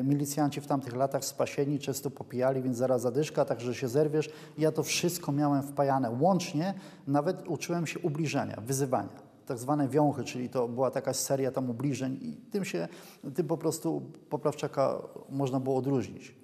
y, 0.00 0.04
milicjanci 0.04 0.60
w 0.60 0.66
tamtych 0.66 0.96
latach 0.96 1.24
spasieni 1.24 1.78
często 1.78 2.10
popijali, 2.10 2.62
więc 2.62 2.76
zaraz 2.76 3.02
zadyszka, 3.02 3.44
tak 3.44 3.60
że 3.60 3.74
się 3.74 3.88
zerwiesz. 3.88 4.30
Ja 4.58 4.72
to 4.72 4.82
wszystko 4.82 5.32
miałem 5.32 5.62
wpajane, 5.62 6.10
łącznie 6.20 6.74
nawet 7.06 7.48
uczyłem 7.48 7.86
się 7.86 7.98
ubliżenia, 7.98 8.56
wyzywania 8.66 9.33
tak 9.46 9.58
zwane 9.58 9.88
wiąchy, 9.88 10.24
czyli 10.24 10.48
to 10.48 10.68
była 10.68 10.90
taka 10.90 11.12
seria 11.12 11.50
tam 11.50 11.70
ubliżeń 11.70 12.18
i 12.22 12.36
tym 12.50 12.64
się, 12.64 12.88
tym 13.34 13.46
po 13.46 13.56
prostu 13.56 14.02
poprawczaka 14.30 15.02
można 15.30 15.60
było 15.60 15.76
odróżnić. 15.76 16.34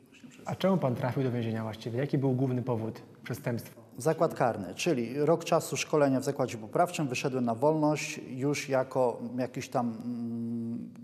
A 0.44 0.54
czemu 0.54 0.76
pan 0.76 0.95
trafił 0.95 1.23
do 1.23 1.30
więzienia 1.30 1.62
właściwie? 1.62 1.99
Jaki 1.99 2.19
był 2.19 2.33
główny 2.33 2.62
powód 2.62 3.02
przestępstwa? 3.23 3.80
Zakład 3.99 4.35
karny, 4.35 4.75
czyli 4.75 5.19
rok 5.19 5.45
czasu 5.45 5.76
szkolenia 5.76 6.21
w 6.21 6.25
zakładzie 6.25 6.59
poprawczym, 6.59 7.09
wyszedłem 7.09 7.45
na 7.45 7.54
wolność 7.54 8.21
już 8.28 8.69
jako 8.69 9.21
jakiś 9.38 9.69
tam 9.69 9.87
mm, 10.04 10.60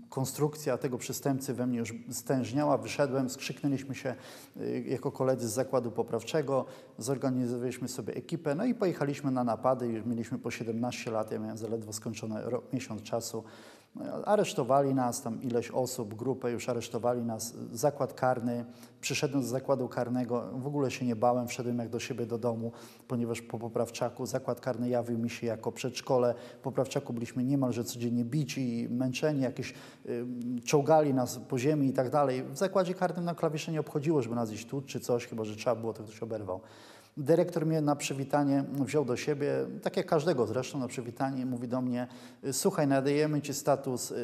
konstrukcja 0.09 0.77
tego 0.77 0.97
przestępcy 0.97 1.53
we 1.53 1.67
mnie 1.67 1.79
już 1.79 1.93
stężniała, 2.11 2.77
wyszedłem, 2.77 3.29
skrzyknęliśmy 3.29 3.95
się 3.95 4.15
y, 4.57 4.83
jako 4.87 5.11
koledzy 5.11 5.47
z 5.47 5.51
zakładu 5.51 5.91
poprawczego, 5.91 6.65
zorganizowaliśmy 6.97 7.87
sobie 7.87 8.13
ekipę, 8.15 8.55
no 8.55 8.65
i 8.65 8.73
pojechaliśmy 8.73 9.31
na 9.31 9.43
napady, 9.43 10.03
mieliśmy 10.05 10.39
po 10.39 10.51
17 10.51 11.11
lat, 11.11 11.31
ja 11.31 11.39
miałem 11.39 11.57
zaledwo 11.57 11.93
skończony 11.93 12.41
rok, 12.41 12.73
miesiąc 12.73 13.01
czasu. 13.01 13.43
Aresztowali 14.25 14.93
nas, 14.93 15.21
tam 15.21 15.41
ileś 15.41 15.71
osób, 15.71 16.13
grupę 16.13 16.51
już 16.51 16.69
aresztowali 16.69 17.21
nas, 17.21 17.53
zakład 17.71 18.13
karny. 18.13 18.65
Przyszedłem 19.01 19.43
z 19.43 19.47
zakładu 19.47 19.87
karnego, 19.87 20.43
w 20.53 20.67
ogóle 20.67 20.91
się 20.91 21.05
nie 21.05 21.15
bałem, 21.15 21.47
wszedłem 21.47 21.79
jak 21.79 21.89
do 21.89 21.99
siebie 21.99 22.25
do 22.25 22.37
domu, 22.37 22.71
ponieważ 23.07 23.41
po 23.41 23.59
poprawczaku 23.59 24.25
zakład 24.25 24.61
karny 24.61 24.89
jawił 24.89 25.17
mi 25.17 25.29
się 25.29 25.47
jako 25.47 25.71
przedszkole. 25.71 26.35
W 26.59 26.61
poprawczaku 26.61 27.13
byliśmy 27.13 27.43
niemalże 27.43 27.83
codziennie 27.83 28.25
bici, 28.25 28.87
męczeni, 28.91 29.41
jakieś 29.41 29.73
y, 30.05 30.25
czołgali 30.65 31.13
nas 31.13 31.39
po 31.49 31.59
ziemi 31.59 31.87
i 31.87 31.93
tak 31.93 32.09
dalej. 32.09 32.43
W 32.43 32.57
zakładzie 32.57 32.93
karnym 32.93 33.25
na 33.25 33.35
klawisze 33.35 33.71
nie 33.71 33.79
obchodziło, 33.79 34.21
żeby 34.21 34.35
nas 34.35 34.51
iść 34.51 34.67
tu 34.67 34.81
czy 34.81 34.99
coś, 34.99 35.27
chyba 35.27 35.43
że 35.43 35.55
trzeba 35.55 35.75
było, 35.75 35.93
to 35.93 36.03
ktoś 36.03 36.23
oberwał. 36.23 36.59
Dyrektor 37.17 37.65
mnie 37.65 37.81
na 37.81 37.95
przywitanie 37.95 38.63
wziął 38.73 39.05
do 39.05 39.17
siebie, 39.17 39.51
tak 39.81 39.97
jak 39.97 40.05
każdego 40.05 40.47
zresztą 40.47 40.79
na 40.79 40.87
przywitanie, 40.87 41.45
mówi 41.45 41.67
do 41.67 41.81
mnie, 41.81 42.07
słuchaj, 42.51 42.87
nadajemy 42.87 43.41
Ci 43.41 43.53
status 43.53 44.11
y, 44.11 44.15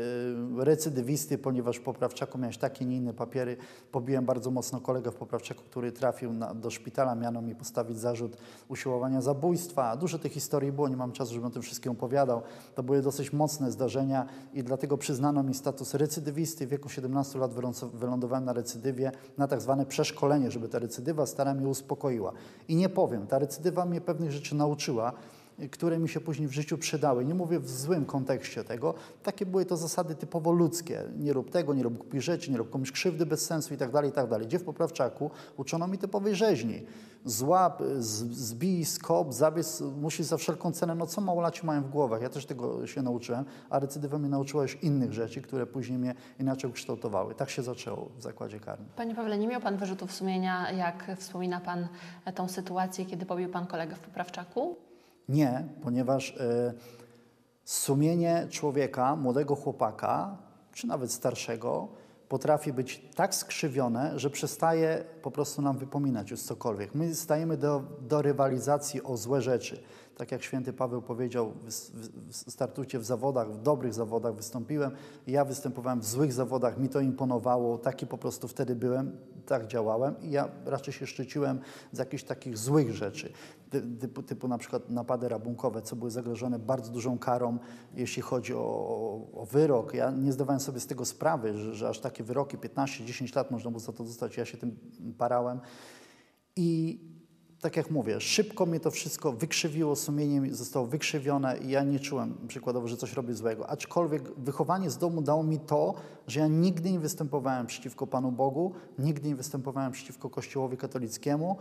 recydywisty, 0.57 1.37
ponieważ 1.37 1.77
w 1.77 1.81
Poprawczaku 1.81 2.37
miałeś 2.37 2.57
takie, 2.57 2.85
nie 2.85 2.97
inne 2.97 3.13
papiery. 3.13 3.57
Pobiłem 3.91 4.25
bardzo 4.25 4.51
mocno 4.51 4.81
kolegę 4.81 5.11
w 5.11 5.15
Poprawczaku, 5.15 5.63
który 5.63 5.91
trafił 5.91 6.33
na, 6.33 6.53
do 6.53 6.69
szpitala, 6.69 7.15
miano 7.15 7.41
mi 7.41 7.55
postawić 7.55 7.99
zarzut 7.99 8.37
usiłowania 8.67 9.21
zabójstwa. 9.21 9.97
Dużo 9.97 10.19
tych 10.19 10.31
historii 10.31 10.71
było, 10.71 10.89
nie 10.89 10.97
mam 10.97 11.11
czasu, 11.11 11.33
żebym 11.33 11.47
o 11.47 11.51
tym 11.51 11.61
wszystkim 11.61 11.91
opowiadał. 11.91 12.41
To 12.75 12.83
były 12.83 13.01
dosyć 13.01 13.33
mocne 13.33 13.71
zdarzenia 13.71 14.25
i 14.53 14.63
dlatego 14.63 14.97
przyznano 14.97 15.43
mi 15.43 15.53
status 15.53 15.93
recydywisty. 15.93 16.67
W 16.67 16.69
wieku 16.69 16.89
17 16.89 17.39
lat 17.39 17.51
wylądowałem 17.93 18.45
na 18.45 18.53
recydywie, 18.53 19.11
na 19.37 19.47
tak 19.47 19.61
zwane 19.61 19.85
przeszkolenie, 19.85 20.51
żeby 20.51 20.69
ta 20.69 20.79
recydywa 20.79 21.25
stara 21.25 21.53
mnie 21.53 21.67
uspokoiła. 21.67 22.33
I 22.67 22.82
nie 22.82 22.82
powiem, 22.89 23.27
ta 23.27 23.39
recydywa 23.39 23.85
mnie 23.85 24.01
pewnych 24.01 24.31
rzeczy 24.31 24.55
nauczyła, 24.55 25.13
które 25.71 25.99
mi 25.99 26.09
się 26.09 26.19
później 26.21 26.47
w 26.47 26.51
życiu 26.51 26.77
przydały. 26.77 27.25
Nie 27.25 27.33
mówię 27.33 27.59
w 27.59 27.69
złym 27.69 28.05
kontekście 28.05 28.63
tego. 28.63 28.93
Takie 29.23 29.45
były 29.45 29.65
to 29.65 29.77
zasady 29.77 30.15
typowo 30.15 30.51
ludzkie. 30.51 31.03
Nie 31.19 31.33
rób 31.33 31.51
tego, 31.51 31.73
nie 31.73 31.83
rób 31.83 31.97
głupich 31.97 32.21
rzeczy, 32.21 32.51
nie 32.51 32.57
rób 32.57 32.69
komuś 32.69 32.91
krzywdy 32.91 33.25
bez 33.25 33.45
sensu 33.45 33.73
i 33.73 33.77
tak 33.77 33.91
dalej, 33.91 34.09
i 34.09 34.13
tak. 34.13 34.43
Gdzie 34.43 34.59
w 34.59 34.63
Poprawczaku 34.63 35.31
uczono 35.57 35.87
mi 35.87 35.97
typowej 35.97 36.35
rzeźni. 36.35 36.83
Złap, 37.25 37.83
zbij, 38.31 38.85
skop, 38.85 39.33
zabierz, 39.33 39.67
musisz 40.01 40.25
za 40.25 40.37
wszelką 40.37 40.71
cenę. 40.71 40.95
No 40.95 41.07
co 41.07 41.21
małolaci 41.21 41.65
mają 41.65 41.83
w 41.83 41.89
głowach? 41.89 42.21
Ja 42.21 42.29
też 42.29 42.45
tego 42.45 42.87
się 42.87 43.01
nauczyłem, 43.01 43.45
a 43.69 43.79
recydywa 43.79 44.17
mnie 44.17 44.29
nauczyła 44.29 44.63
już 44.63 44.83
innych 44.83 45.13
rzeczy, 45.13 45.41
które 45.41 45.65
później 45.65 45.97
mnie 45.97 46.15
inaczej 46.39 46.69
ukształtowały. 46.69 47.35
Tak 47.35 47.49
się 47.49 47.63
zaczęło 47.63 48.09
w 48.17 48.21
zakładzie 48.21 48.59
karnym. 48.59 48.89
Panie 48.95 49.15
Pawle, 49.15 49.37
nie 49.37 49.47
miał 49.47 49.61
Pan 49.61 49.77
wyrzutów 49.77 50.11
sumienia, 50.11 50.71
jak 50.71 51.11
wspomina 51.17 51.59
Pan 51.59 51.87
tą 52.35 52.47
sytuację, 52.47 53.05
kiedy 53.05 53.25
pobił 53.25 53.49
Pan 53.49 53.67
kolegę 53.67 53.95
w 53.95 53.99
Poprawczaku? 53.99 54.77
Nie, 55.29 55.67
ponieważ 55.81 56.37
e, 56.39 56.73
sumienie 57.63 58.47
człowieka, 58.49 59.15
młodego 59.15 59.55
chłopaka, 59.55 60.37
czy 60.73 60.87
nawet 60.87 61.11
starszego, 61.11 61.87
potrafi 62.29 62.73
być 62.73 63.05
tak 63.15 63.35
skrzywione, 63.35 64.19
że 64.19 64.29
przestaje 64.29 65.03
po 65.21 65.31
prostu 65.31 65.61
nam 65.61 65.77
wypominać 65.77 66.31
już 66.31 66.41
cokolwiek. 66.41 66.95
My 66.95 67.15
stajemy 67.15 67.57
do, 67.57 67.83
do 68.01 68.21
rywalizacji 68.21 69.03
o 69.03 69.17
złe 69.17 69.41
rzeczy. 69.41 69.83
Tak 70.17 70.31
jak 70.31 70.43
święty 70.43 70.73
Paweł 70.73 71.01
powiedział, 71.01 71.53
wys- 71.67 71.91
w- 72.15 72.51
startujcie 72.51 72.99
w 72.99 73.05
zawodach, 73.05 73.51
w 73.51 73.61
dobrych 73.61 73.93
zawodach 73.93 74.35
wystąpiłem. 74.35 74.91
Ja 75.27 75.45
występowałem 75.45 75.99
w 76.01 76.05
złych 76.05 76.33
zawodach, 76.33 76.77
mi 76.77 76.89
to 76.89 76.99
imponowało, 76.99 77.77
taki 77.77 78.07
po 78.07 78.17
prostu 78.17 78.47
wtedy 78.47 78.75
byłem, 78.75 79.17
tak 79.45 79.67
działałem 79.67 80.21
i 80.21 80.31
ja 80.31 80.49
raczej 80.65 80.93
się 80.93 81.07
szczyciłem 81.07 81.59
z 81.91 81.97
jakichś 81.97 82.23
takich 82.23 82.57
złych 82.57 82.93
rzeczy, 82.93 83.33
typu, 83.81 84.23
typu 84.23 84.47
na 84.47 84.57
przykład 84.57 84.89
napady 84.89 85.29
rabunkowe, 85.29 85.81
co 85.81 85.95
były 85.95 86.11
zagrożone 86.11 86.59
bardzo 86.59 86.91
dużą 86.91 87.17
karą, 87.17 87.57
jeśli 87.95 88.21
chodzi 88.21 88.53
o, 88.53 88.59
o, 89.33 89.47
wyrok. 89.51 89.93
Ja 89.93 90.11
nie 90.11 90.31
zdawałem 90.31 90.59
sobie 90.59 90.79
z 90.79 90.87
tego 90.87 91.05
sprawy, 91.05 91.53
że, 91.53 91.75
że 91.75 91.89
aż 91.89 91.99
takie 91.99 92.23
wyroki, 92.23 92.57
15-10 92.57 93.35
lat 93.35 93.51
można 93.51 93.71
było 93.71 93.79
za 93.79 93.91
to 93.91 94.03
dostać, 94.03 94.37
ja 94.37 94.45
się 94.45 94.57
tym 94.57 94.77
parałem. 95.17 95.59
I 96.55 96.99
tak 97.63 97.77
jak 97.77 97.91
mówię, 97.91 98.21
szybko 98.21 98.65
mnie 98.65 98.79
to 98.79 98.91
wszystko 98.91 99.33
wykrzywiło, 99.33 99.95
sumienie 99.95 100.41
mi 100.41 100.51
zostało 100.51 100.85
wykrzywione 100.85 101.57
i 101.57 101.69
ja 101.69 101.83
nie 101.83 101.99
czułem 101.99 102.47
przykładowo, 102.47 102.87
że 102.87 102.97
coś 102.97 103.13
robię 103.13 103.33
złego. 103.33 103.69
Aczkolwiek 103.69 104.39
wychowanie 104.39 104.89
z 104.89 104.97
domu 104.97 105.21
dało 105.21 105.43
mi 105.43 105.59
to, 105.59 105.93
że 106.27 106.39
ja 106.39 106.47
nigdy 106.47 106.91
nie 106.91 106.99
występowałem 106.99 107.67
przeciwko 107.67 108.07
Panu 108.07 108.31
Bogu, 108.31 108.73
nigdy 108.99 109.27
nie 109.27 109.35
występowałem 109.35 109.91
przeciwko 109.91 110.29
Kościołowi 110.29 110.77
katolickiemu 110.77 111.57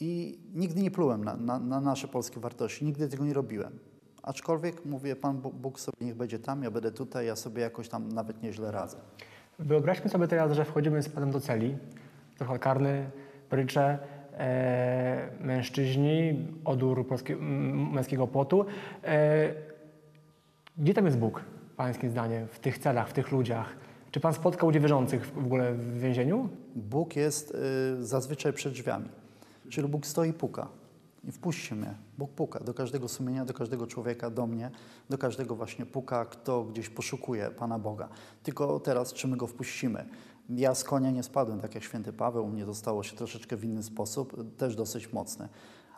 i 0.00 0.38
nigdy 0.54 0.82
nie 0.82 0.90
plułem 0.90 1.24
na, 1.24 1.36
na, 1.36 1.58
na 1.58 1.80
nasze 1.80 2.08
polskie 2.08 2.40
wartości, 2.40 2.84
nigdy 2.84 3.08
tego 3.08 3.24
nie 3.24 3.34
robiłem. 3.34 3.78
Aczkolwiek 4.22 4.84
mówię, 4.84 5.16
Pan 5.16 5.40
Bóg- 5.40 5.78
sobie 5.78 5.96
niech 6.00 6.14
będzie 6.16 6.38
tam, 6.38 6.62
ja 6.62 6.70
będę 6.70 6.92
tutaj, 6.92 7.26
ja 7.26 7.36
sobie 7.36 7.62
jakoś 7.62 7.88
tam 7.88 8.08
nawet 8.08 8.42
nieźle 8.42 8.70
radzę. 8.70 8.96
Wyobraźmy 9.58 10.10
sobie 10.10 10.28
teraz, 10.28 10.52
że 10.52 10.64
wchodzimy 10.64 11.02
z 11.02 11.08
panem 11.08 11.30
do 11.30 11.40
celi, 11.40 11.76
zakład 12.38 12.58
karny, 12.58 13.10
prycze, 13.50 13.98
e, 14.32 15.28
mężczyźni, 15.40 16.46
odór 16.64 17.06
męskiego 17.92 18.26
płotu. 18.26 18.64
E, 19.04 19.54
gdzie 20.78 20.94
tam 20.94 21.04
jest 21.04 21.18
Bóg, 21.18 21.44
pańskim 21.76 22.10
zdaniem, 22.10 22.46
w 22.48 22.58
tych 22.58 22.78
celach, 22.78 23.08
w 23.08 23.12
tych 23.12 23.32
ludziach? 23.32 23.76
Czy 24.10 24.20
pan 24.20 24.34
spotkał 24.34 24.68
ludzi 24.68 24.80
wierzących 24.80 25.26
w 25.26 25.32
w 25.34 25.38
ogóle 25.38 25.74
w 25.74 25.98
więzieniu? 25.98 26.48
Bóg 26.74 27.16
jest 27.16 27.54
y, 28.00 28.04
zazwyczaj 28.06 28.52
przed 28.52 28.72
drzwiami. 28.72 29.08
Czyli 29.70 29.88
Bóg 29.88 30.06
stoi 30.06 30.28
i 30.30 30.32
puka. 30.32 30.68
I 31.24 31.32
wpuśćcie 31.32 31.74
mnie. 31.74 31.94
Bóg 32.18 32.30
puka 32.30 32.60
do 32.60 32.74
każdego 32.74 33.08
sumienia, 33.08 33.44
do 33.44 33.54
każdego 33.54 33.86
człowieka, 33.86 34.30
do 34.30 34.46
mnie, 34.46 34.70
do 35.10 35.18
każdego 35.18 35.56
właśnie 35.56 35.86
puka, 35.86 36.24
kto 36.24 36.64
gdzieś 36.64 36.88
poszukuje 36.88 37.50
Pana 37.50 37.78
Boga. 37.78 38.08
Tylko 38.42 38.80
teraz, 38.80 39.12
czy 39.12 39.28
my 39.28 39.36
go 39.36 39.46
wpuścimy? 39.46 40.08
Ja 40.48 40.74
z 40.74 40.84
konia 40.84 41.10
nie 41.10 41.22
spadłem, 41.22 41.60
tak 41.60 41.74
jak 41.74 41.84
święty 41.84 42.12
Paweł, 42.12 42.44
u 42.44 42.48
mnie 42.48 42.66
dostało 42.66 43.02
się 43.02 43.16
troszeczkę 43.16 43.56
w 43.56 43.64
inny 43.64 43.82
sposób, 43.82 44.56
też 44.56 44.76
dosyć 44.76 45.12
mocny. 45.12 45.48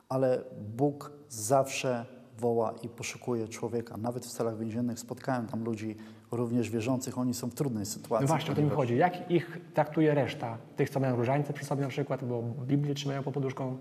Ale 0.09 0.45
Bóg 0.77 1.13
zawsze 1.29 2.07
woła 2.39 2.75
i 2.83 2.89
poszukuje 2.89 3.49
człowieka. 3.49 3.97
Nawet 3.97 4.27
w 4.27 4.31
celach 4.31 4.59
więziennych 4.59 4.99
spotkałem 4.99 5.47
tam 5.47 5.65
ludzi 5.65 5.97
również 6.31 6.71
wierzących, 6.71 7.19
oni 7.19 7.35
są 7.35 7.51
w 7.51 7.55
trudnej 7.55 7.87
sytuacji. 7.87 8.25
No 8.25 8.29
właśnie, 8.29 8.53
o 8.53 8.57
to 8.57 8.63
mi 8.63 8.71
chodzi. 8.71 8.97
Jak 8.97 9.31
ich 9.31 9.59
traktuje 9.75 10.15
reszta? 10.15 10.59
Tych, 10.77 10.91
co 10.91 11.01
mają 11.01 11.17
różańce 11.17 11.53
przy 11.53 11.65
sobie 11.65 11.83
na 11.83 11.89
przykład, 11.89 12.25
bo 12.25 12.43
Biblię 12.43 12.95
trzymają 12.95 13.23
pod 13.23 13.35
poduszką? 13.35 13.77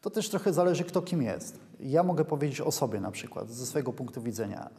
To 0.00 0.10
też 0.10 0.28
trochę 0.28 0.52
zależy, 0.52 0.84
kto 0.84 1.02
kim 1.02 1.22
jest. 1.22 1.60
Ja 1.80 2.02
mogę 2.02 2.24
powiedzieć 2.24 2.60
o 2.60 2.72
sobie 2.72 3.00
na 3.00 3.10
przykład, 3.10 3.50
ze 3.50 3.66
swojego 3.66 3.92
punktu 3.92 4.22
widzenia. 4.22 4.70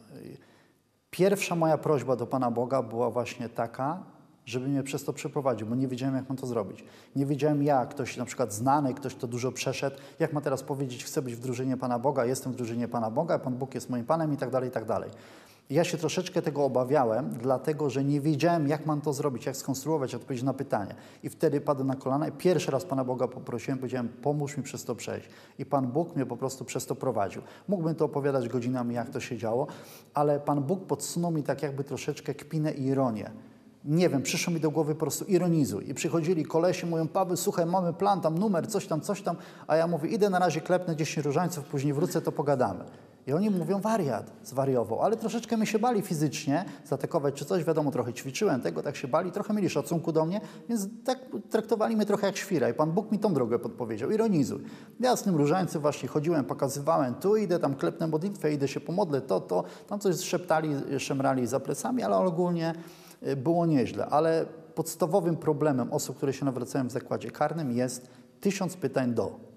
Pierwsza 1.10 1.54
moja 1.54 1.78
prośba 1.78 2.16
do 2.16 2.26
Pana 2.26 2.50
Boga 2.50 2.82
była 2.82 3.10
właśnie 3.10 3.48
taka, 3.48 4.02
żeby 4.44 4.68
mnie 4.68 4.82
przez 4.82 5.04
to 5.04 5.12
przeprowadził, 5.12 5.66
bo 5.66 5.74
nie 5.74 5.88
wiedziałem, 5.88 6.14
jak 6.14 6.28
mam 6.28 6.38
to 6.38 6.46
zrobić. 6.46 6.84
Nie 7.16 7.26
wiedziałem 7.26 7.62
jak, 7.62 7.88
ktoś 7.88 8.16
na 8.16 8.24
przykład 8.24 8.52
znany, 8.52 8.94
ktoś, 8.94 9.14
kto 9.14 9.26
dużo 9.26 9.52
przeszedł, 9.52 9.96
jak 10.18 10.32
ma 10.32 10.40
teraz 10.40 10.62
powiedzieć, 10.62 11.04
chcę 11.04 11.22
być 11.22 11.34
w 11.34 11.40
drużynie 11.40 11.76
Pana 11.76 11.98
Boga, 11.98 12.24
jestem 12.24 12.52
w 12.52 12.56
drużynie 12.56 12.88
Pana 12.88 13.10
Boga, 13.10 13.38
Pan 13.38 13.54
Bóg 13.54 13.74
jest 13.74 13.90
moim 13.90 14.04
Panem 14.04 14.32
i 14.32 14.36
tak 14.36 14.50
dalej, 14.50 14.68
i 14.68 14.72
tak 14.72 14.84
dalej. 14.84 15.10
Ja 15.70 15.84
się 15.84 15.98
troszeczkę 15.98 16.42
tego 16.42 16.64
obawiałem, 16.64 17.30
dlatego 17.30 17.90
że 17.90 18.04
nie 18.04 18.20
wiedziałem, 18.20 18.68
jak 18.68 18.86
mam 18.86 19.00
to 19.00 19.12
zrobić, 19.12 19.46
jak 19.46 19.56
skonstruować 19.56 20.14
odpowiedź 20.14 20.42
na 20.42 20.54
pytanie. 20.54 20.94
I 21.22 21.28
wtedy 21.30 21.60
padłem 21.60 21.86
na 21.86 21.96
kolana 21.96 22.28
i 22.28 22.32
pierwszy 22.32 22.70
raz 22.70 22.84
Pana 22.84 23.04
Boga 23.04 23.28
poprosiłem, 23.28 23.78
powiedziałem, 23.78 24.08
pomóż 24.08 24.56
mi 24.56 24.62
przez 24.62 24.84
to 24.84 24.94
przejść. 24.94 25.28
I 25.58 25.66
Pan 25.66 25.86
Bóg 25.86 26.16
mnie 26.16 26.26
po 26.26 26.36
prostu 26.36 26.64
przez 26.64 26.86
to 26.86 26.94
prowadził. 26.94 27.42
Mógłbym 27.68 27.94
to 27.94 28.04
opowiadać 28.04 28.48
godzinami, 28.48 28.94
jak 28.94 29.10
to 29.10 29.20
się 29.20 29.36
działo, 29.36 29.66
ale 30.14 30.40
Pan 30.40 30.62
Bóg 30.62 30.86
podsunął 30.86 31.30
mi 31.30 31.42
tak 31.42 31.62
jakby 31.62 31.84
troszeczkę 31.84 32.34
kpinę 32.34 32.72
i 32.72 32.84
ironię. 32.84 33.30
Nie 33.84 34.08
wiem, 34.08 34.22
przyszło 34.22 34.52
mi 34.52 34.60
do 34.60 34.70
głowy 34.70 34.94
po 34.94 35.00
prostu 35.00 35.24
ironizuj. 35.24 35.90
I 35.90 35.94
przychodzili 35.94 36.44
kolesi, 36.44 36.86
mówią, 36.86 37.08
Paweł, 37.08 37.36
słuchaj, 37.36 37.66
mamy 37.66 37.92
plan, 37.92 38.20
tam 38.20 38.38
numer, 38.38 38.68
coś 38.68 38.86
tam, 38.86 39.00
coś 39.00 39.22
tam. 39.22 39.36
A 39.66 39.76
ja 39.76 39.86
mówię, 39.86 40.08
idę 40.08 40.30
na 40.30 40.38
razie 40.38 40.60
klepnę 40.60 40.96
10 40.96 41.26
różańców, 41.26 41.64
później 41.64 41.92
wrócę, 41.92 42.20
to 42.20 42.32
pogadamy. 42.32 42.84
I 43.26 43.32
oni 43.32 43.50
mówią, 43.50 43.80
wariat, 43.80 44.32
zwariował. 44.42 45.02
Ale 45.02 45.16
troszeczkę 45.16 45.56
mi 45.56 45.66
się 45.66 45.78
bali 45.78 46.02
fizycznie 46.02 46.64
zaatakować 46.84 47.34
czy 47.34 47.44
coś. 47.44 47.64
Wiadomo, 47.64 47.90
trochę 47.90 48.12
ćwiczyłem 48.12 48.60
tego, 48.60 48.82
tak 48.82 48.96
się 48.96 49.08
bali. 49.08 49.32
Trochę 49.32 49.54
mieli 49.54 49.70
szacunku 49.70 50.12
do 50.12 50.24
mnie, 50.24 50.40
więc 50.68 50.88
tak 51.04 51.18
traktowali 51.50 51.96
mnie 51.96 52.06
trochę 52.06 52.26
jak 52.26 52.36
świra. 52.36 52.68
I 52.68 52.74
Pan 52.74 52.92
Bóg 52.92 53.12
mi 53.12 53.18
tą 53.18 53.34
drogę 53.34 53.58
podpowiedział. 53.58 54.10
Ironizuj. 54.10 54.60
Ja 55.00 55.16
z 55.16 55.22
tym 55.22 55.36
różańcem 55.36 55.82
właśnie 55.82 56.08
chodziłem, 56.08 56.44
pokazywałem, 56.44 57.14
tu 57.14 57.36
idę, 57.36 57.58
tam 57.58 57.74
klepnę 57.74 58.06
modlitwę, 58.06 58.52
idę 58.52 58.68
się 58.68 58.80
pomodlę, 58.80 59.20
to, 59.20 59.40
to. 59.40 59.64
Tam 59.86 60.00
coś 60.00 60.16
szeptali, 60.16 60.70
szemrali 60.98 61.46
za 61.46 61.60
plecami, 61.60 62.02
ale 62.02 62.16
ogólnie 62.16 62.74
y, 63.26 63.36
było 63.36 63.66
nieźle. 63.66 64.06
Ale 64.06 64.46
podstawowym 64.74 65.36
problemem 65.36 65.92
osób, 65.92 66.16
które 66.16 66.32
się 66.32 66.44
nawracają 66.44 66.88
w 66.88 66.90
zakładzie 66.90 67.30
karnym 67.30 67.72
jest 67.72 68.08
tysiąc 68.40 68.76
pytań 68.76 69.14
do. 69.14 69.53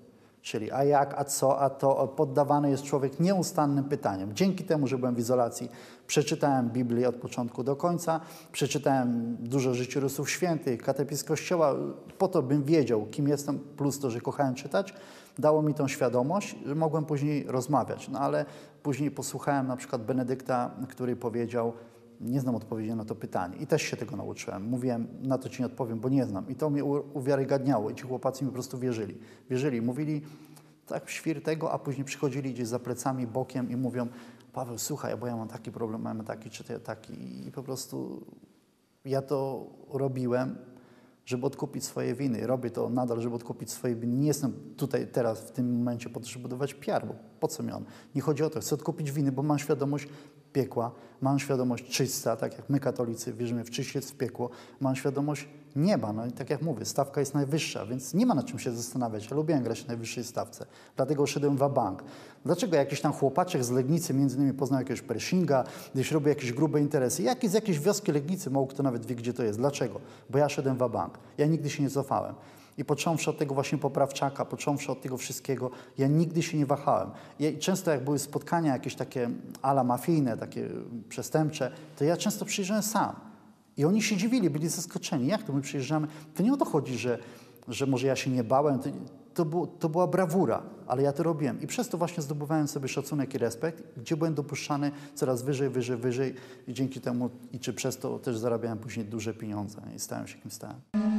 Czyli 0.48 0.72
a 0.72 0.84
jak, 0.84 1.13
a 1.20 1.24
co, 1.24 1.60
a 1.60 1.70
to, 1.70 2.08
poddawany 2.08 2.70
jest 2.70 2.84
człowiek 2.84 3.20
nieustannym 3.20 3.84
pytaniem. 3.84 4.34
Dzięki 4.34 4.63
temu, 4.63 4.88
że 4.88 4.98
byłem 4.98 5.16
w 5.16 5.20
izolacji, 5.20 5.70
przeczytałem 6.08 6.70
Biblię 6.70 7.10
od 7.10 7.16
początku 7.16 7.63
do 7.63 7.75
końca, 7.75 8.20
przeczytałem 8.51 9.38
dużo 9.39 9.74
życiorysów 9.74 10.30
świętych, 10.30 10.82
katepizm 10.82 11.27
Kościoła, 11.27 11.75
po 12.18 12.27
to 12.27 12.44
bym 12.44 12.63
wiedział, 12.63 13.06
kim 13.12 13.27
jestem, 13.27 13.60
plus 13.60 14.00
to, 14.00 14.12
że 14.12 14.22
kochałem 14.22 14.56
czytać, 14.56 14.94
dało 15.39 15.62
mi 15.62 15.74
tą 15.74 15.88
świadomość, 15.88 16.56
że 16.66 16.75
mogłem 16.75 17.06
później 17.06 17.44
rozmawiać. 17.48 18.10
No 18.10 18.20
ale 18.20 18.46
później 18.84 19.12
posłuchałem 19.12 19.68
na 19.68 19.77
przykład 19.77 20.04
Benedykta, 20.04 20.72
który 20.89 21.16
powiedział, 21.16 21.74
nie 22.22 22.42
znam 22.42 22.56
odpowiedzi 22.56 22.96
na 22.96 23.06
to 23.06 23.16
pytanie. 23.16 23.58
I 23.58 23.68
też 23.68 23.82
się 23.82 23.98
tego 23.98 24.16
nauczyłem. 24.16 24.64
Mówiłem, 24.64 25.08
na 25.22 25.38
to 25.38 25.50
ci 25.50 25.62
nie 25.62 25.66
odpowiem, 25.66 26.00
bo 26.00 26.10
nie 26.10 26.26
znam. 26.26 26.50
I 26.50 26.56
to 26.56 26.70
mnie 26.70 26.84
uwiarygadniało. 27.14 27.90
I 27.90 27.96
ci 27.96 28.04
chłopacy 28.04 28.44
mi 28.44 28.50
po 28.50 28.54
prostu 28.54 28.78
wierzyli. 28.78 29.18
Wierzyli. 29.50 29.82
Mówili 29.82 30.22
tak 30.88 31.10
świr 31.10 31.44
tego, 31.44 31.72
a 31.72 31.80
później 31.80 32.06
przychodzili 32.06 32.54
gdzieś 32.54 32.68
za 32.68 32.80
plecami, 32.80 33.28
bokiem 33.28 33.72
i 33.72 33.76
mówią, 33.76 34.08
Paweł, 34.54 34.78
słuchaj, 34.78 35.18
bo 35.18 35.28
ja 35.28 35.36
mam 35.36 35.48
taki 35.48 35.72
problem, 35.72 36.02
mam 36.02 36.24
taki, 36.24 36.50
czy 36.50 36.80
taki. 36.80 37.48
I 37.48 37.52
po 37.52 37.64
prostu 37.64 38.26
ja 39.06 39.22
to 39.22 39.68
robiłem, 39.90 40.56
żeby 41.26 41.46
odkupić 41.46 41.84
swoje 41.84 42.16
winy. 42.16 42.48
Robię 42.48 42.70
to 42.70 42.90
nadal, 42.90 43.22
żeby 43.22 43.36
odkupić 43.36 43.72
swoje 43.72 43.96
winy. 43.96 44.18
Nie 44.18 44.28
jestem 44.28 44.54
tutaj 44.78 45.08
teraz, 45.08 45.40
w 45.40 45.52
tym 45.52 45.78
momencie 45.78 46.10
po 46.10 46.20
to, 46.20 46.26
żeby 46.26 46.44
budować 46.44 46.74
PR, 46.74 47.08
bo 47.08 47.16
po 47.40 47.48
co 47.48 47.64
mi 47.64 47.72
on? 47.72 47.86
Nie 48.16 48.22
chodzi 48.22 48.44
o 48.44 48.50
to. 48.50 48.60
Chcę 48.60 48.76
odkupić 48.76 49.12
winy, 49.12 49.32
bo 49.32 49.44
mam 49.44 49.60
świadomość 49.60 50.08
piekła, 50.58 50.92
mam 51.22 51.40
świadomość 51.40 51.90
czysta, 51.90 52.36
tak 52.36 52.58
jak 52.58 52.70
my 52.70 52.80
katolicy 52.80 53.34
wierzymy 53.34 53.64
w 53.64 53.70
czyściec, 53.70 54.12
w 54.12 54.18
piekło, 54.18 54.50
mam 54.80 54.96
świadomość 54.96 55.48
nieba. 55.76 56.14
No 56.14 56.26
i 56.26 56.32
tak 56.32 56.50
jak 56.50 56.62
mówię, 56.62 56.86
stawka 56.86 57.20
jest 57.20 57.34
najwyższa, 57.34 57.86
więc 57.86 58.14
nie 58.14 58.26
ma 58.26 58.36
na 58.36 58.44
czym 58.44 58.60
się 58.60 58.72
zastanawiać. 58.72 59.30
Ja 59.30 59.36
lubiłem 59.36 59.64
grać 59.64 59.82
na 59.82 59.88
najwyższej 59.88 60.24
stawce, 60.24 60.66
dlatego 60.96 61.28
szedłem 61.28 61.58
w 61.58 61.70
bank. 61.74 62.04
Dlaczego 62.46 62.76
jakiś 62.76 63.02
tam 63.02 63.14
chłopaczek 63.14 63.64
z 63.64 63.72
Legnicy 63.72 64.14
między 64.14 64.38
innymi 64.38 64.54
poznał 64.54 64.80
jakiegoś 64.80 65.02
Pershinga, 65.02 65.64
gdzieś 65.94 66.12
robił 66.12 66.30
jakieś 66.30 66.54
grube 66.54 66.82
interesy. 66.82 67.24
Jaki 67.24 67.48
z 67.48 67.54
jakiejś 67.54 67.80
wioski 67.80 68.12
Legnicy, 68.12 68.50
mało 68.50 68.68
kto 68.68 68.84
nawet 68.84 69.06
wie, 69.06 69.16
gdzie 69.16 69.34
to 69.34 69.44
jest. 69.44 69.60
Dlaczego? 69.60 70.00
Bo 70.30 70.38
ja 70.38 70.50
szedłem 70.50 70.78
w 70.78 70.90
bank. 70.90 71.18
Ja 71.38 71.46
nigdy 71.46 71.70
się 71.70 71.84
nie 71.84 71.90
cofałem. 71.90 72.36
I 72.78 72.86
począwszy 72.86 73.30
od 73.30 73.38
tego 73.38 73.54
właśnie 73.54 73.78
poprawczaka, 73.78 74.46
począwszy 74.46 74.92
od 74.92 75.02
tego 75.02 75.18
wszystkiego, 75.18 75.72
ja 75.98 76.08
nigdy 76.08 76.44
się 76.44 76.58
nie 76.58 76.66
wahałem. 76.66 77.10
Ja, 77.40 77.50
często 77.60 77.92
jak 77.92 78.04
były 78.04 78.20
spotkania 78.20 78.74
jakieś 78.74 78.96
takie 78.96 79.30
ala 79.62 79.84
mafijne, 79.84 80.38
takie 80.38 80.70
przestępcze, 81.10 81.72
to 81.96 82.04
ja 82.04 82.18
często 82.18 82.46
przyjeżdżałem 82.46 82.84
sam. 82.84 83.16
I 83.78 83.86
oni 83.86 84.02
się 84.02 84.18
dziwili, 84.18 84.50
byli 84.50 84.70
zaskoczeni. 84.70 85.28
Jak 85.28 85.44
to 85.44 85.54
my 85.54 85.62
przyjeżdżamy? 85.62 86.08
To 86.36 86.44
nie 86.44 86.54
o 86.54 86.58
to 86.58 86.66
chodzi, 86.66 86.98
że, 86.98 87.20
że 87.68 87.86
może 87.86 88.08
ja 88.08 88.16
się 88.16 88.30
nie 88.30 88.44
bałem. 88.44 88.80
To, 88.80 88.90
to, 89.34 89.46
było, 89.46 89.68
to 89.68 89.90
była 89.90 90.08
brawura, 90.08 90.64
ale 90.88 91.04
ja 91.04 91.14
to 91.14 91.24
robiłem. 91.24 91.62
I 91.62 91.68
przez 91.68 91.90
to 91.90 91.98
właśnie 91.98 92.24
zdobywałem 92.24 92.68
sobie 92.68 92.88
szacunek 92.88 93.34
i 93.34 93.38
respekt, 93.38 93.84
gdzie 93.98 94.18
byłem 94.18 94.34
dopuszczany 94.34 94.92
coraz 95.16 95.42
wyżej, 95.44 95.70
wyżej, 95.70 95.98
wyżej. 95.98 96.34
I 96.68 96.74
dzięki 96.74 97.02
temu, 97.02 97.30
i 97.54 97.60
czy 97.60 97.74
przez 97.74 97.98
to 97.98 98.20
też 98.20 98.38
zarabiałem 98.38 98.78
później 98.78 99.06
duże 99.06 99.34
pieniądze 99.34 99.82
i 99.96 100.00
stałem 100.00 100.28
się 100.28 100.38
kim 100.38 100.52
stałem. 100.52 101.17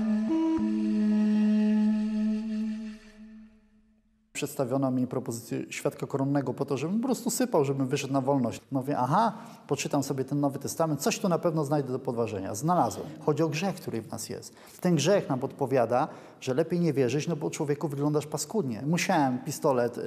Przedstawiono 4.38 4.90
mi 4.90 5.06
propozycję 5.06 5.64
świadka 5.70 6.06
koronnego 6.06 6.54
po 6.54 6.64
to, 6.64 6.76
żebym 6.76 7.00
po 7.00 7.06
prostu 7.06 7.30
sypał, 7.30 7.64
żebym 7.64 7.86
wyszedł 7.86 8.12
na 8.12 8.20
wolność. 8.20 8.60
Mówię, 8.70 8.98
aha, 8.98 9.32
poczytam 9.66 10.02
sobie 10.02 10.24
ten 10.24 10.40
Nowy 10.40 10.58
Testament, 10.58 11.00
coś 11.00 11.18
tu 11.18 11.28
na 11.28 11.38
pewno 11.38 11.64
znajdę 11.64 11.92
do 11.92 11.98
podważenia. 11.98 12.54
Znalazłem. 12.54 13.06
Chodzi 13.26 13.42
o 13.42 13.48
grzech, 13.48 13.74
który 13.74 14.02
w 14.02 14.10
nas 14.10 14.28
jest. 14.28 14.54
Ten 14.80 14.94
grzech 14.94 15.28
nam 15.28 15.38
podpowiada, 15.38 16.08
że 16.40 16.54
lepiej 16.54 16.80
nie 16.80 16.92
wierzyć, 16.92 17.28
no 17.28 17.36
bo 17.36 17.50
człowieku 17.50 17.88
wyglądasz 17.88 18.26
paskudnie. 18.26 18.82
Musiałem 18.86 19.38
pistolet 19.38 19.98
y, 19.98 20.02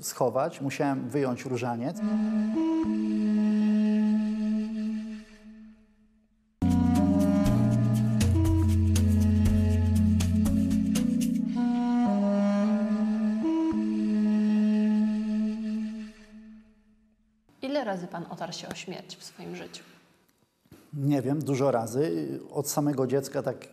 schować, 0.00 0.60
musiałem 0.60 1.08
wyjąć 1.08 1.44
różaniec. 1.44 1.96
Razy 17.90 18.06
pan 18.06 18.26
otarł 18.30 18.52
się 18.52 18.68
o 18.68 18.74
śmierć 18.74 19.16
w 19.16 19.24
swoim 19.24 19.56
życiu? 19.56 19.84
Nie 20.92 21.22
wiem, 21.22 21.44
dużo 21.44 21.70
razy. 21.70 22.04
Od 22.50 22.68
samego 22.68 23.06
dziecka, 23.06 23.42
tak, 23.42 23.66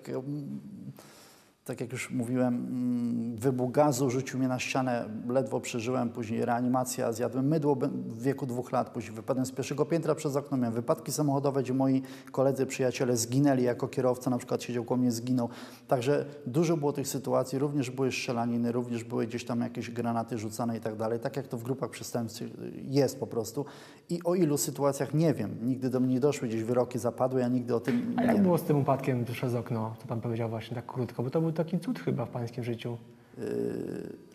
tak 1.67 1.81
jak 1.81 1.91
już 1.91 2.11
mówiłem, 2.11 2.55
mm, 2.55 3.35
wybuch 3.35 3.71
gazu 3.71 4.09
rzucił 4.09 4.39
mnie 4.39 4.47
na 4.47 4.59
ścianę, 4.59 5.05
ledwo 5.29 5.59
przeżyłem, 5.59 6.09
później 6.09 6.45
reanimacja, 6.45 7.11
zjadłem 7.11 7.47
mydło 7.47 7.75
w 7.75 8.21
wieku 8.21 8.45
dwóch 8.45 8.71
lat, 8.71 8.89
później 8.89 9.15
wypadłem 9.15 9.45
z 9.45 9.51
pierwszego 9.51 9.85
piętra 9.85 10.15
przez 10.15 10.35
okno, 10.35 10.57
miałem 10.57 10.73
wypadki 10.73 11.11
samochodowe, 11.11 11.63
gdzie 11.63 11.73
moi 11.73 12.01
koledzy, 12.31 12.65
przyjaciele 12.65 13.17
zginęli 13.17 13.63
jako 13.63 13.87
kierowca, 13.87 14.29
na 14.29 14.37
przykład 14.37 14.63
siedział 14.63 14.83
koło 14.83 14.97
mnie, 14.97 15.11
zginął. 15.11 15.49
Także 15.87 16.25
dużo 16.45 16.77
było 16.77 16.93
tych 16.93 17.07
sytuacji, 17.07 17.59
również 17.59 17.91
były 17.91 18.11
strzelaniny, 18.11 18.71
również 18.71 19.03
były 19.03 19.27
gdzieś 19.27 19.45
tam 19.45 19.61
jakieś 19.61 19.91
granaty 19.91 20.37
rzucane 20.37 20.77
i 20.77 20.79
tak 20.81 20.95
dalej, 20.95 21.19
tak 21.19 21.37
jak 21.37 21.47
to 21.47 21.57
w 21.57 21.63
grupach 21.63 21.89
przestępczych 21.89 22.51
jest 22.83 23.19
po 23.19 23.27
prostu. 23.27 23.65
I 24.09 24.23
o 24.23 24.35
ilu 24.35 24.57
sytuacjach 24.57 25.13
nie 25.13 25.33
wiem, 25.33 25.55
nigdy 25.63 25.89
do 25.89 25.99
mnie 25.99 26.13
nie 26.13 26.19
doszły, 26.19 26.47
gdzieś 26.47 26.63
wyroki 26.63 26.99
zapadły, 26.99 27.41
ja 27.41 27.47
nigdy 27.47 27.75
o 27.75 27.79
tym 27.79 28.13
A 28.17 28.21
nie 28.21 28.27
jak 28.27 28.35
wiem. 28.35 28.43
było 28.43 28.57
z 28.57 28.63
tym 28.63 28.77
upadkiem 28.77 29.25
przez 29.25 29.55
okno, 29.55 29.95
co 30.01 30.07
pan 30.07 30.21
powiedział 30.21 30.49
właśnie 30.49 30.75
tak 30.75 30.85
krótko, 30.85 31.23
bo 31.23 31.29
to 31.29 31.41
był 31.41 31.51
taki 31.57 31.79
cud 31.79 31.99
chyba 31.99 32.25
w 32.25 32.29
pańskim 32.29 32.63
życiu. 32.63 32.97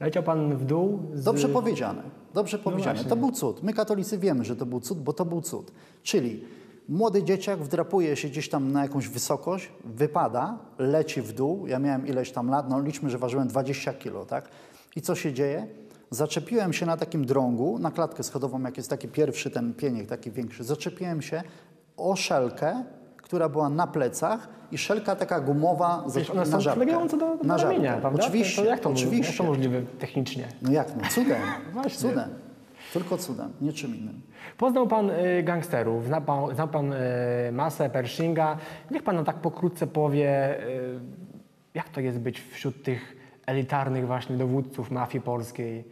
Leciał 0.01 0.23
pan 0.23 0.57
w 0.57 0.65
dół 0.65 1.03
z... 1.15 1.25
Dobrze 1.25 1.49
powiedziane. 1.49 2.03
Dobrze 2.35 2.59
powiedziane. 2.59 3.01
No 3.03 3.09
to 3.09 3.17
był 3.17 3.33
cud. 3.33 3.63
My 3.63 3.73
katolicy 3.73 4.19
wiemy, 4.19 4.45
że 4.45 4.57
to 4.57 4.67
był 4.67 4.81
cud, 4.81 5.03
bo 5.03 5.13
to 5.13 5.25
był 5.25 5.41
cud. 5.41 5.73
Czyli 6.03 6.45
młody 6.89 7.23
dzieciak 7.23 7.59
wdrapuje 7.59 8.17
się 8.17 8.29
gdzieś 8.29 8.49
tam 8.49 8.73
na 8.73 8.83
jakąś 8.83 9.09
wysokość, 9.09 9.73
wypada, 9.85 10.59
leci 10.79 11.23
w 11.23 11.33
dół. 11.33 11.67
Ja 11.67 11.79
miałem 11.79 12.07
ileś 12.07 12.33
tam 12.33 12.51
lat, 12.51 12.71
no 12.71 12.81
liczmy, 12.81 13.11
że 13.11 13.19
ważyłem 13.19 13.49
20 13.49 13.95
kilo, 13.95 14.25
tak? 14.27 14.49
I 14.97 15.01
co 15.01 15.15
się 15.15 15.33
dzieje? 15.33 15.67
Zaczepiłem 16.11 16.73
się 16.73 16.87
na 16.87 16.97
takim 16.97 17.27
drągu, 17.27 17.79
na 17.79 17.91
klatkę 17.91 18.23
schodową, 18.23 18.63
jak 18.63 18.77
jest 18.77 18.91
taki 18.91 19.09
pierwszy 19.09 19.51
ten 19.51 19.75
pieniek, 19.75 20.09
taki 20.09 20.31
większy. 20.31 20.65
Zaczepiłem 20.65 21.23
się 21.23 21.43
o 21.97 22.17
szelkę, 22.17 22.85
która 23.33 23.49
była 23.49 23.69
na 23.69 23.87
plecach 23.87 24.49
i 24.73 24.79
szelka 24.79 25.17
taka 25.17 25.41
gumowa 25.41 26.05
za- 26.07 26.33
one 26.33 26.45
na 26.51 26.61
żabkę. 26.61 26.81
przylegające 26.81 27.17
do, 27.19 27.37
do 27.37 27.45
na 27.45 27.57
ramienia, 27.57 27.97
prawda? 27.97 28.23
Oczywiście, 28.23 28.57
To, 28.57 28.63
to 28.63 28.69
jak, 28.71 28.81
to, 28.81 28.91
oczywiście. 28.91 29.27
jak 29.33 29.37
to 29.37 29.45
możliwe 29.45 29.83
technicznie? 29.99 30.49
No 30.63 30.73
jak 30.73 30.97
no? 30.97 31.03
Cudem. 31.11 31.41
Właśnie. 31.73 32.09
Cudem. 32.11 32.29
Tylko 32.93 33.19
cudem, 33.19 33.53
niczym 33.61 33.97
innym. 33.97 34.21
Poznał 34.59 34.87
pan 34.89 35.11
y, 35.11 35.43
gangsterów, 35.43 36.07
zna 36.07 36.21
pan, 36.21 36.55
znał 36.55 36.69
pan 36.69 36.93
y, 36.93 36.97
masę 37.53 37.91
Pershinga. 37.91 38.57
Niech 38.91 39.03
pan 39.03 39.17
nam 39.17 39.25
tak 39.25 39.37
pokrótce 39.37 39.87
powie, 39.87 40.61
y, 40.69 41.01
jak 41.75 41.89
to 41.89 42.01
jest 42.01 42.19
być 42.19 42.41
wśród 42.41 42.83
tych 42.83 43.17
elitarnych 43.47 44.07
właśnie 44.07 44.37
dowódców 44.37 44.91
mafii 44.91 45.23
polskiej? 45.25 45.85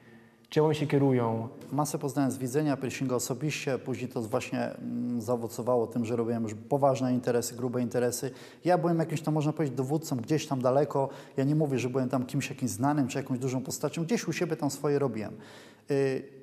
Czym 0.50 0.74
się 0.74 0.86
kierują? 0.86 1.48
Masę 1.72 1.98
poznałem 1.98 2.30
z 2.30 2.38
widzenia, 2.38 2.76
Pershinga 2.76 3.14
osobiście, 3.14 3.78
później 3.78 4.08
to 4.08 4.22
właśnie 4.22 4.60
mm, 4.60 5.20
zaowocowało 5.20 5.86
tym, 5.86 6.04
że 6.04 6.16
robiłem 6.16 6.42
już 6.42 6.54
poważne 6.54 7.14
interesy, 7.14 7.56
grube 7.56 7.82
interesy. 7.82 8.30
Ja 8.64 8.78
byłem 8.78 8.98
jakimś 8.98 9.20
tam, 9.20 9.34
można 9.34 9.52
powiedzieć, 9.52 9.76
dowódcą 9.76 10.16
gdzieś 10.16 10.46
tam 10.46 10.62
daleko. 10.62 11.08
Ja 11.36 11.44
nie 11.44 11.54
mówię, 11.54 11.78
że 11.78 11.88
byłem 11.88 12.08
tam 12.08 12.26
kimś 12.26 12.50
jakimś 12.50 12.70
znanym, 12.70 13.08
czy 13.08 13.18
jakąś 13.18 13.38
dużą 13.38 13.62
postacią. 13.62 14.04
Gdzieś 14.04 14.28
u 14.28 14.32
siebie 14.32 14.56
tam 14.56 14.70
swoje 14.70 14.98
robiłem. 14.98 15.36
Y, 15.90 16.39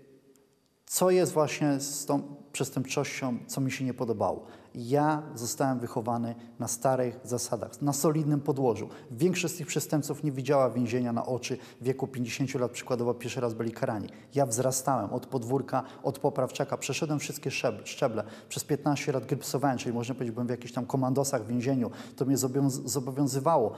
co 0.87 1.09
jest 1.09 1.33
właśnie 1.33 1.79
z 1.79 2.05
tą 2.05 2.21
przestępczością, 2.51 3.37
co 3.47 3.61
mi 3.61 3.71
się 3.71 3.85
nie 3.85 3.93
podobało. 3.93 4.45
Ja 4.75 5.23
zostałem 5.35 5.79
wychowany 5.79 6.35
na 6.59 6.67
starych 6.67 7.19
zasadach, 7.23 7.81
na 7.81 7.93
solidnym 7.93 8.39
podłożu. 8.39 8.89
Większość 9.11 9.53
z 9.53 9.57
tych 9.57 9.67
przestępców 9.67 10.23
nie 10.23 10.31
widziała 10.31 10.69
więzienia 10.69 11.13
na 11.13 11.25
oczy. 11.25 11.57
W 11.81 11.83
wieku 11.83 12.07
50 12.07 12.55
lat 12.55 12.71
przykładowo 12.71 13.13
pierwszy 13.13 13.41
raz 13.41 13.53
byli 13.53 13.71
karani. 13.71 14.09
Ja 14.35 14.45
wzrastałem 14.45 15.13
od 15.13 15.25
podwórka, 15.25 15.83
od 16.03 16.19
poprawczaka, 16.19 16.77
przeszedłem 16.77 17.19
wszystkie 17.19 17.51
szczeble. 17.83 18.23
Przez 18.49 18.63
15 18.63 19.11
lat 19.11 19.25
grypsowałem, 19.25 19.77
czyli 19.77 19.93
można 19.93 20.15
powiedzieć, 20.15 20.33
byłem 20.33 20.47
w 20.47 20.51
jakichś 20.51 20.73
tam 20.73 20.85
komandosach 20.85 21.43
w 21.43 21.47
więzieniu. 21.47 21.91
To 22.15 22.25
mnie 22.25 22.37
zobowiąz- 22.37 22.87
zobowiązywało. 22.87 23.71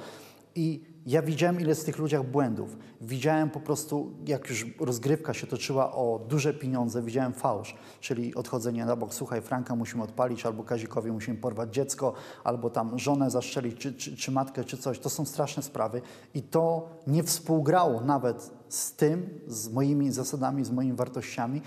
I 0.60 0.82
ja 1.06 1.22
widziałem, 1.22 1.62
ile 1.62 1.76
z 1.76 1.84
tych 1.84 1.98
ludziach 1.98 2.26
błędów. 2.26 2.78
Widziałem 3.02 3.50
po 3.50 3.60
prostu, 3.60 4.12
jak 4.28 4.50
już 4.50 4.66
rozgrywka 4.80 5.34
się 5.34 5.48
toczyła 5.48 5.92
o 5.92 6.26
duże 6.30 6.54
pieniądze, 6.54 7.02
widziałem 7.02 7.34
fałsz, 7.34 7.76
czyli 8.00 8.36
odchodzenie 8.36 8.86
na 8.86 8.96
bok. 8.96 9.14
Słuchaj, 9.14 9.42
Franka 9.42 9.76
musimy 9.76 10.04
odpalić, 10.04 10.46
albo 10.46 10.64
Kazikowi 10.64 11.12
musimy 11.12 11.38
porwać 11.38 11.74
dziecko, 11.74 12.14
albo 12.44 12.70
tam 12.70 13.00
żonę 13.00 13.30
zastrzelić, 13.30 13.78
czy, 13.78 13.94
czy, 13.94 14.18
czy 14.18 14.32
matkę, 14.32 14.64
czy 14.64 14.78
coś. 14.78 15.00
To 15.00 15.10
są 15.10 15.26
straszne 15.26 15.64
sprawy. 15.64 16.02
I 16.34 16.42
to 16.42 16.90
nie 17.08 17.24
współgrało 17.24 18.02
nawet 18.02 18.52
z 18.70 18.96
tym, 18.96 19.30
z 19.48 19.70
moimi 19.70 20.12
zasadami, 20.12 20.66
z 20.66 20.72
moimi 20.72 20.94
wartościami 20.94 21.62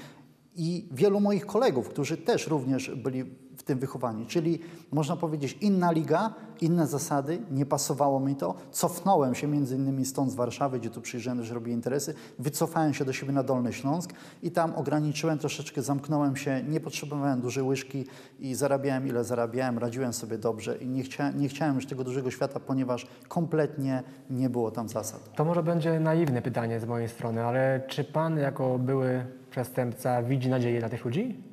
i 0.56 0.88
wielu 0.92 1.20
moich 1.20 1.46
kolegów, 1.46 1.88
którzy 1.88 2.16
też 2.16 2.46
również 2.46 2.90
byli 2.90 3.24
w 3.62 3.64
tym 3.64 3.78
wychowani. 3.78 4.26
Czyli 4.26 4.58
można 4.92 5.16
powiedzieć 5.16 5.58
inna 5.60 5.92
liga, 5.92 6.34
inne 6.60 6.86
zasady, 6.86 7.42
nie 7.50 7.66
pasowało 7.66 8.20
mi 8.20 8.36
to. 8.36 8.54
Cofnąłem 8.70 9.34
się 9.34 9.46
między 9.46 9.76
innymi 9.76 10.04
stąd 10.04 10.32
z 10.32 10.34
Warszawy, 10.34 10.80
gdzie 10.80 10.90
tu 10.90 11.00
przyjeżdżałem, 11.00 11.38
też 11.38 11.50
robię 11.50 11.72
interesy. 11.72 12.14
Wycofałem 12.38 12.94
się 12.94 13.04
do 13.04 13.12
siebie 13.12 13.32
na 13.32 13.42
Dolny 13.42 13.72
Śląsk 13.72 14.12
i 14.42 14.50
tam 14.50 14.74
ograniczyłem 14.74 15.38
troszeczkę, 15.38 15.82
zamknąłem 15.82 16.36
się, 16.36 16.62
nie 16.68 16.80
potrzebowałem 16.80 17.40
dużej 17.40 17.64
łyżki 17.64 18.04
i 18.40 18.54
zarabiałem 18.54 19.06
ile 19.06 19.24
zarabiałem, 19.24 19.78
radziłem 19.78 20.12
sobie 20.12 20.38
dobrze 20.38 20.76
i 20.76 20.88
nie, 20.88 21.02
chcia, 21.02 21.30
nie 21.30 21.48
chciałem 21.48 21.74
już 21.74 21.86
tego 21.86 22.04
dużego 22.04 22.30
świata, 22.30 22.60
ponieważ 22.60 23.06
kompletnie 23.28 24.02
nie 24.30 24.50
było 24.50 24.70
tam 24.70 24.88
zasad. 24.88 25.34
To 25.34 25.44
może 25.44 25.62
będzie 25.62 26.00
naiwne 26.00 26.42
pytanie 26.42 26.80
z 26.80 26.84
mojej 26.84 27.08
strony, 27.08 27.44
ale 27.44 27.82
czy 27.88 28.04
pan 28.04 28.38
jako 28.38 28.78
były 28.78 29.26
przestępca 29.50 30.22
widzi 30.22 30.48
nadzieję 30.48 30.78
dla 30.78 30.88
tych 30.88 31.04
ludzi? 31.04 31.51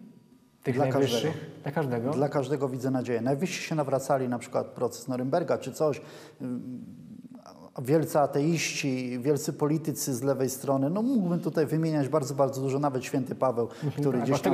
Tych 0.64 0.76
Dla 0.76 0.86
najwyższych? 0.86 1.22
każdego. 1.24 1.62
Dla 1.64 1.72
każdego? 1.72 2.12
Dla 2.12 2.30
każdego 2.30 2.70
widzę 2.70 2.92
nadzieję. 2.92 3.22
Najwyżsi 3.22 3.64
się 3.64 3.76
nawracali, 3.76 4.30
na 4.30 4.40
przykład 4.40 4.68
proces 4.68 5.08
Norymberga 5.08 5.58
czy 5.58 5.72
coś. 5.74 6.02
Wielcy 7.82 8.20
ateiści, 8.20 9.20
wielcy 9.20 9.54
politycy 9.54 10.14
z 10.14 10.24
lewej 10.24 10.50
strony. 10.50 10.90
No 10.90 11.02
mógłbym 11.02 11.40
tutaj 11.40 11.66
wymieniać 11.66 12.08
bardzo, 12.10 12.36
bardzo 12.36 12.62
dużo. 12.62 12.80
Nawet 12.80 13.06
święty 13.06 13.36
Paweł, 13.36 13.68
który 13.98 14.20
Tak, 14.20 14.30
gdzieś 14.30 14.42
tam 14.42 14.54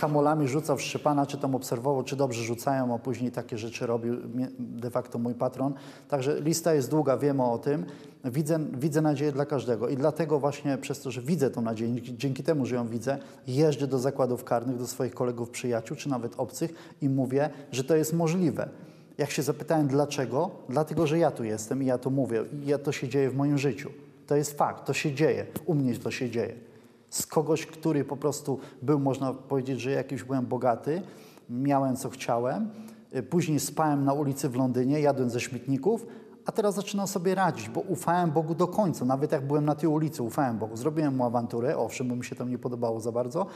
kamolami 0.00 0.48
rzucał 0.48 0.76
w 0.76 0.82
Szczepana, 0.82 1.26
czy 1.26 1.38
tam 1.38 1.54
obserwował, 1.54 2.02
czy 2.02 2.16
dobrze 2.16 2.42
rzucają, 2.42 2.94
a 2.94 2.98
później 2.98 3.30
takie 3.32 3.58
rzeczy 3.58 3.86
robił 3.86 4.16
de 4.58 4.90
facto 4.90 5.18
mój 5.18 5.34
patron. 5.34 5.74
Także 6.08 6.40
lista 6.40 6.74
jest 6.74 6.90
długa, 6.90 7.16
wiemy 7.16 7.42
o 7.44 7.58
tym. 7.58 7.86
Widzę, 8.24 8.58
widzę 8.78 9.00
nadzieję 9.00 9.32
dla 9.32 9.46
każdego 9.46 9.88
i 9.88 9.96
dlatego 9.96 10.38
właśnie 10.38 10.78
przez 10.78 11.00
to, 11.00 11.10
że 11.10 11.22
widzę 11.22 11.50
tą 11.50 11.60
nadzieję, 11.60 12.02
dzięki 12.02 12.42
temu, 12.42 12.66
że 12.66 12.74
ją 12.74 12.88
widzę, 12.88 13.18
jeżdżę 13.46 13.86
do 13.86 13.98
zakładów 13.98 14.44
karnych, 14.44 14.76
do 14.76 14.86
swoich 14.86 15.14
kolegów, 15.14 15.50
przyjaciół, 15.50 15.96
czy 15.96 16.08
nawet 16.08 16.34
obcych 16.36 16.94
i 17.02 17.08
mówię, 17.08 17.50
że 17.72 17.84
to 17.84 17.96
jest 17.96 18.12
możliwe. 18.12 18.68
Jak 19.20 19.30
się 19.30 19.42
zapytałem 19.42 19.88
dlaczego, 19.88 20.50
dlatego, 20.68 21.06
że 21.06 21.18
ja 21.18 21.30
tu 21.30 21.44
jestem 21.44 21.82
i 21.82 21.86
ja 21.86 21.98
to 21.98 22.10
mówię. 22.10 22.44
I 22.62 22.66
ja 22.66 22.78
to 22.78 22.92
się 22.92 23.08
dzieje 23.08 23.30
w 23.30 23.36
moim 23.36 23.58
życiu. 23.58 23.90
To 24.26 24.36
jest 24.36 24.58
fakt, 24.58 24.86
to 24.86 24.92
się 24.92 25.14
dzieje. 25.14 25.46
U 25.66 25.74
mnie 25.74 25.94
to 25.94 26.10
się 26.10 26.30
dzieje 26.30 26.54
z 27.10 27.26
kogoś, 27.26 27.66
który 27.66 28.04
po 28.04 28.16
prostu 28.16 28.58
był, 28.82 28.98
można 28.98 29.32
powiedzieć, 29.32 29.80
że 29.80 29.90
jakiś 29.90 30.22
byłem 30.22 30.46
bogaty, 30.46 31.02
miałem 31.50 31.96
co 31.96 32.10
chciałem. 32.10 32.70
Y, 33.16 33.22
Później 33.22 33.60
spałem 33.60 34.04
na 34.04 34.12
ulicy 34.12 34.48
w 34.48 34.56
Londynie, 34.56 35.00
jadłem 35.00 35.30
ze 35.30 35.40
śmietników, 35.40 36.06
a 36.50 36.52
teraz 36.52 36.74
zaczynam 36.74 37.06
sobie 37.06 37.34
radzić, 37.34 37.68
bo 37.68 37.80
ufałem 37.80 38.30
Bogu 38.30 38.54
do 38.54 38.68
końca. 38.68 39.04
Nawet 39.04 39.32
jak 39.32 39.46
byłem 39.46 39.64
na 39.64 39.74
tej 39.74 39.88
ulicy, 39.88 40.22
ufałem 40.22 40.58
Bogu. 40.58 40.76
Zrobiłem 40.76 41.16
mu 41.16 41.24
awanturę, 41.24 41.78
owszem, 41.78 42.08
bo 42.08 42.16
mi 42.16 42.24
się 42.24 42.36
tam 42.36 42.50
nie 42.50 42.58
podobało 42.58 43.00
za 43.00 43.12
bardzo, 43.12 43.46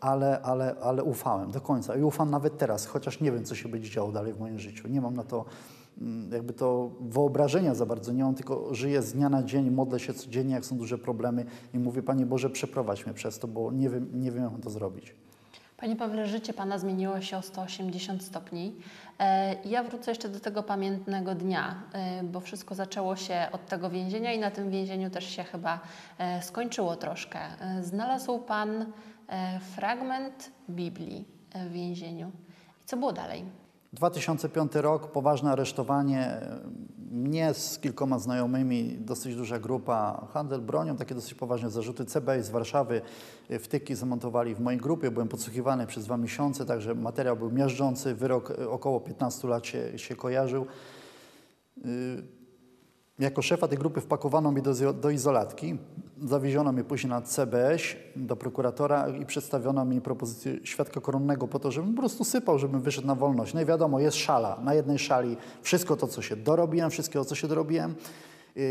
ale, 0.00 0.40
ale, 0.42 0.74
ale 0.82 1.04
ufałem 1.04 1.50
do 1.50 1.60
końca. 1.60 1.96
I 1.96 2.02
ufam 2.02 2.30
nawet 2.30 2.58
teraz, 2.58 2.86
chociaż 2.86 3.20
nie 3.20 3.32
wiem, 3.32 3.44
co 3.44 3.54
się 3.54 3.68
będzie 3.68 3.90
działo 3.90 4.12
dalej 4.12 4.32
w 4.32 4.40
moim 4.40 4.58
życiu. 4.58 4.88
Nie 4.88 5.00
mam 5.00 5.14
na 5.14 5.24
to 5.24 5.44
mm, 6.00 6.32
jakby 6.32 6.52
to 6.52 6.90
wyobrażenia 7.00 7.74
za 7.74 7.86
bardzo, 7.86 8.12
nie 8.12 8.24
mam, 8.24 8.34
tylko 8.34 8.74
żyję 8.74 9.02
z 9.02 9.12
dnia 9.12 9.28
na 9.28 9.42
dzień, 9.42 9.70
modlę 9.70 10.00
się 10.00 10.14
codziennie, 10.14 10.54
jak 10.54 10.64
są 10.64 10.76
duże 10.76 10.98
problemy 10.98 11.44
i 11.74 11.78
mówię, 11.78 12.02
Panie 12.02 12.26
Boże, 12.26 12.50
przeprowadź 12.50 13.06
mnie 13.06 13.14
przez 13.14 13.38
to, 13.38 13.48
bo 13.48 13.72
nie 13.72 13.90
wiem, 13.90 14.10
nie 14.14 14.30
wiem 14.30 14.44
jak 14.44 14.60
to 14.62 14.70
zrobić. 14.70 15.14
Panie 15.84 15.96
Pawle, 15.96 16.26
życie 16.26 16.52
Pana 16.52 16.78
zmieniło 16.78 17.20
się 17.20 17.36
o 17.36 17.42
180 17.42 18.22
stopni. 18.22 18.74
E, 19.18 19.54
Ja 19.64 19.82
wrócę 19.82 20.10
jeszcze 20.10 20.28
do 20.28 20.40
tego 20.40 20.62
pamiętnego 20.62 21.34
dnia, 21.34 21.82
e, 21.92 22.22
bo 22.22 22.40
wszystko 22.40 22.74
zaczęło 22.74 23.16
się 23.16 23.46
od 23.52 23.66
tego 23.66 23.90
więzienia 23.90 24.32
i 24.32 24.38
na 24.38 24.50
tym 24.50 24.70
więzieniu 24.70 25.10
też 25.10 25.24
się 25.24 25.44
chyba 25.44 25.80
e, 26.18 26.42
skończyło 26.42 26.96
troszkę. 26.96 27.38
Znalazł 27.80 28.38
Pan 28.38 28.86
fragment 29.74 30.50
Biblii 30.70 31.24
w 31.54 31.72
więzieniu. 31.72 32.28
I 32.84 32.86
co 32.86 32.96
było 32.96 33.12
dalej? 33.12 33.63
2005 33.94 34.74
rok, 34.74 35.12
poważne 35.12 35.50
aresztowanie. 35.50 36.40
Mnie 37.10 37.54
z 37.54 37.78
kilkoma 37.78 38.18
znajomymi, 38.18 38.96
dosyć 39.00 39.36
duża 39.36 39.58
grupa, 39.58 40.26
handel 40.32 40.60
bronią, 40.60 40.96
takie 40.96 41.14
dosyć 41.14 41.34
poważne 41.34 41.70
zarzuty. 41.70 42.04
CBS 42.04 42.46
z 42.46 42.50
Warszawy 42.50 43.02
e, 43.48 43.58
wtyki 43.58 43.94
zamontowali 43.94 44.54
w 44.54 44.60
mojej 44.60 44.80
grupie. 44.80 45.10
Byłem 45.10 45.28
podsłuchiwany 45.28 45.86
przez 45.86 46.04
dwa 46.04 46.16
miesiące, 46.16 46.66
także 46.66 46.94
materiał 46.94 47.36
był 47.36 47.50
miażdżący. 47.50 48.14
Wyrok 48.14 48.50
e, 48.50 48.68
około 48.68 49.00
15 49.00 49.48
lat 49.48 49.66
się, 49.66 49.98
się 49.98 50.16
kojarzył. 50.16 50.66
Jako 53.18 53.42
szefa 53.42 53.68
tej 53.68 53.78
grupy 53.78 54.00
wpakowano 54.00 54.52
mnie 54.52 54.62
do, 54.62 54.92
do 54.92 55.10
izolatki. 55.10 55.78
Zawieziono 56.22 56.72
mnie 56.72 56.84
później 56.84 57.10
na 57.10 57.22
CBS 57.22 57.82
do 58.16 58.36
prokuratora 58.36 59.08
i 59.08 59.26
przedstawiono 59.26 59.84
mi 59.84 60.00
propozycję 60.00 60.58
świadka 60.64 61.00
koronnego 61.00 61.48
po 61.48 61.58
to, 61.58 61.70
żebym 61.70 61.94
po 61.94 62.00
prostu 62.00 62.24
sypał, 62.24 62.58
żebym 62.58 62.80
wyszedł 62.80 63.06
na 63.06 63.14
wolność. 63.14 63.54
No 63.54 63.60
i 63.60 63.64
wiadomo, 63.64 64.00
jest 64.00 64.16
szala. 64.16 64.60
Na 64.64 64.74
jednej 64.74 64.98
szali 64.98 65.36
wszystko 65.62 65.96
to, 65.96 66.06
co 66.06 66.22
się 66.22 66.36
dorobiłem, 66.36 66.90
wszystkiego, 66.90 67.24
co 67.24 67.34
się 67.34 67.48
dorobiłem, 67.48 67.94
yy, 68.56 68.64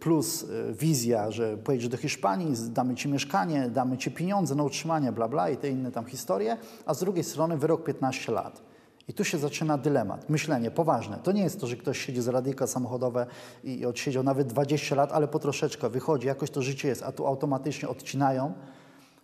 plus 0.00 0.42
yy, 0.42 0.74
wizja, 0.74 1.30
że 1.30 1.56
pojedziesz 1.56 1.88
do 1.88 1.96
Hiszpanii, 1.96 2.54
damy 2.68 2.94
ci 2.94 3.08
mieszkanie, 3.08 3.68
damy 3.68 3.98
ci 3.98 4.10
pieniądze 4.10 4.54
na 4.54 4.62
utrzymanie, 4.62 5.12
bla, 5.12 5.28
bla 5.28 5.50
i 5.50 5.56
te 5.56 5.68
inne 5.68 5.92
tam 5.92 6.04
historie, 6.04 6.56
a 6.86 6.94
z 6.94 7.00
drugiej 7.00 7.24
strony 7.24 7.56
wyrok 7.56 7.84
15 7.84 8.32
lat. 8.32 8.69
I 9.08 9.14
tu 9.14 9.24
się 9.24 9.38
zaczyna 9.38 9.78
dylemat, 9.78 10.28
myślenie 10.28 10.70
poważne. 10.70 11.18
To 11.22 11.32
nie 11.32 11.42
jest 11.42 11.60
to, 11.60 11.66
że 11.66 11.76
ktoś 11.76 11.98
siedzi 11.98 12.22
z 12.22 12.28
radyjka 12.28 12.66
samochodowe 12.66 13.26
i 13.64 13.86
odsiedział 13.86 14.22
nawet 14.22 14.46
20 14.46 14.94
lat, 14.94 15.12
ale 15.12 15.28
po 15.28 15.38
troszeczkę 15.38 15.88
wychodzi, 15.88 16.26
jakoś 16.26 16.50
to 16.50 16.62
życie 16.62 16.88
jest, 16.88 17.02
a 17.02 17.12
tu 17.12 17.26
automatycznie 17.26 17.88
odcinają. 17.88 18.52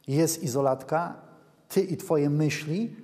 Jest 0.09 0.43
izolatka, 0.43 1.15
ty 1.69 1.81
i 1.81 1.97
twoje 1.97 2.31
myśli 2.31 2.97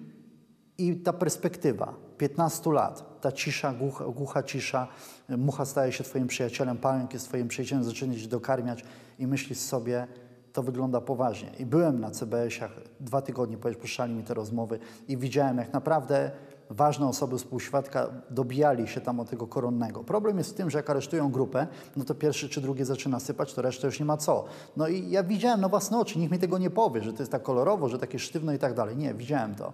i 0.79 0.97
ta 0.97 1.13
perspektywa 1.13 1.95
15 2.19 2.73
lat, 2.73 3.21
ta 3.21 3.33
cisza, 3.33 3.73
głucha, 3.73 4.05
głucha 4.05 4.43
cisza, 4.43 4.89
mucha 5.29 5.65
staje 5.65 5.93
się 5.93 6.05
twoim 6.05 6.27
przyjacielem, 6.27 6.79
pająk 6.79 7.13
jest 7.13 7.29
twoim 7.29 7.49
przyjacielem, 7.49 7.85
zaczyna 7.85 8.15
cię 8.15 8.29
dokarmiać 8.29 8.85
i 9.19 9.27
myślisz 9.27 9.59
sobie, 9.59 10.07
to 10.53 10.63
wygląda 10.63 11.01
poważnie. 11.01 11.51
I 11.59 11.67
byłem 11.67 12.01
na 12.01 12.11
CBS-ach 12.11 12.71
dwa 13.01 13.23
tygodnie, 13.23 13.57
puszczali 13.57 14.15
mi 14.15 14.23
te 14.23 14.35
rozmowy 14.35 14.79
i 15.09 15.17
widziałem, 15.17 15.59
jak 15.59 15.73
naprawdę 15.73 16.31
ważne 16.73 17.09
osoby 17.09 17.39
współświadka 17.39 18.11
dobijali 18.31 18.89
się 18.89 19.01
tam 19.01 19.21
od 19.21 19.31
tego 19.31 19.47
koronnego. 19.47 20.05
Problem 20.05 20.39
jest 20.39 20.51
w 20.51 20.55
tym, 20.55 20.71
że 20.71 20.79
jak 20.79 20.91
aresztują 20.91 21.31
grupę, 21.31 21.67
no 21.97 22.05
to 22.05 22.15
pierwszy 22.15 22.49
czy 22.49 22.61
drugi 22.61 22.85
zaczyna 22.85 23.21
sypać, 23.21 23.55
to 23.55 23.63
reszta 23.63 23.87
już 23.87 24.01
nie 24.01 24.07
ma 24.07 24.17
co. 24.17 24.45
No 24.77 24.89
i 24.89 25.11
ja 25.11 25.23
widziałem 25.23 25.61
na 25.61 25.69
własne 25.69 25.99
oczy, 25.99 26.19
nikt 26.19 26.33
mi 26.33 26.39
tego 26.39 26.59
nie 26.59 26.71
powie, 26.71 27.03
że 27.03 27.13
to 27.13 27.23
jest 27.23 27.33
tak 27.33 27.43
kolorowo, 27.43 27.89
że 27.89 27.99
takie 27.99 28.19
sztywno 28.19 28.53
i 28.53 28.59
tak 28.59 28.75
dalej. 28.75 28.97
Nie, 28.97 29.15
widziałem 29.15 29.55
to. 29.55 29.73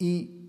I 0.00 0.41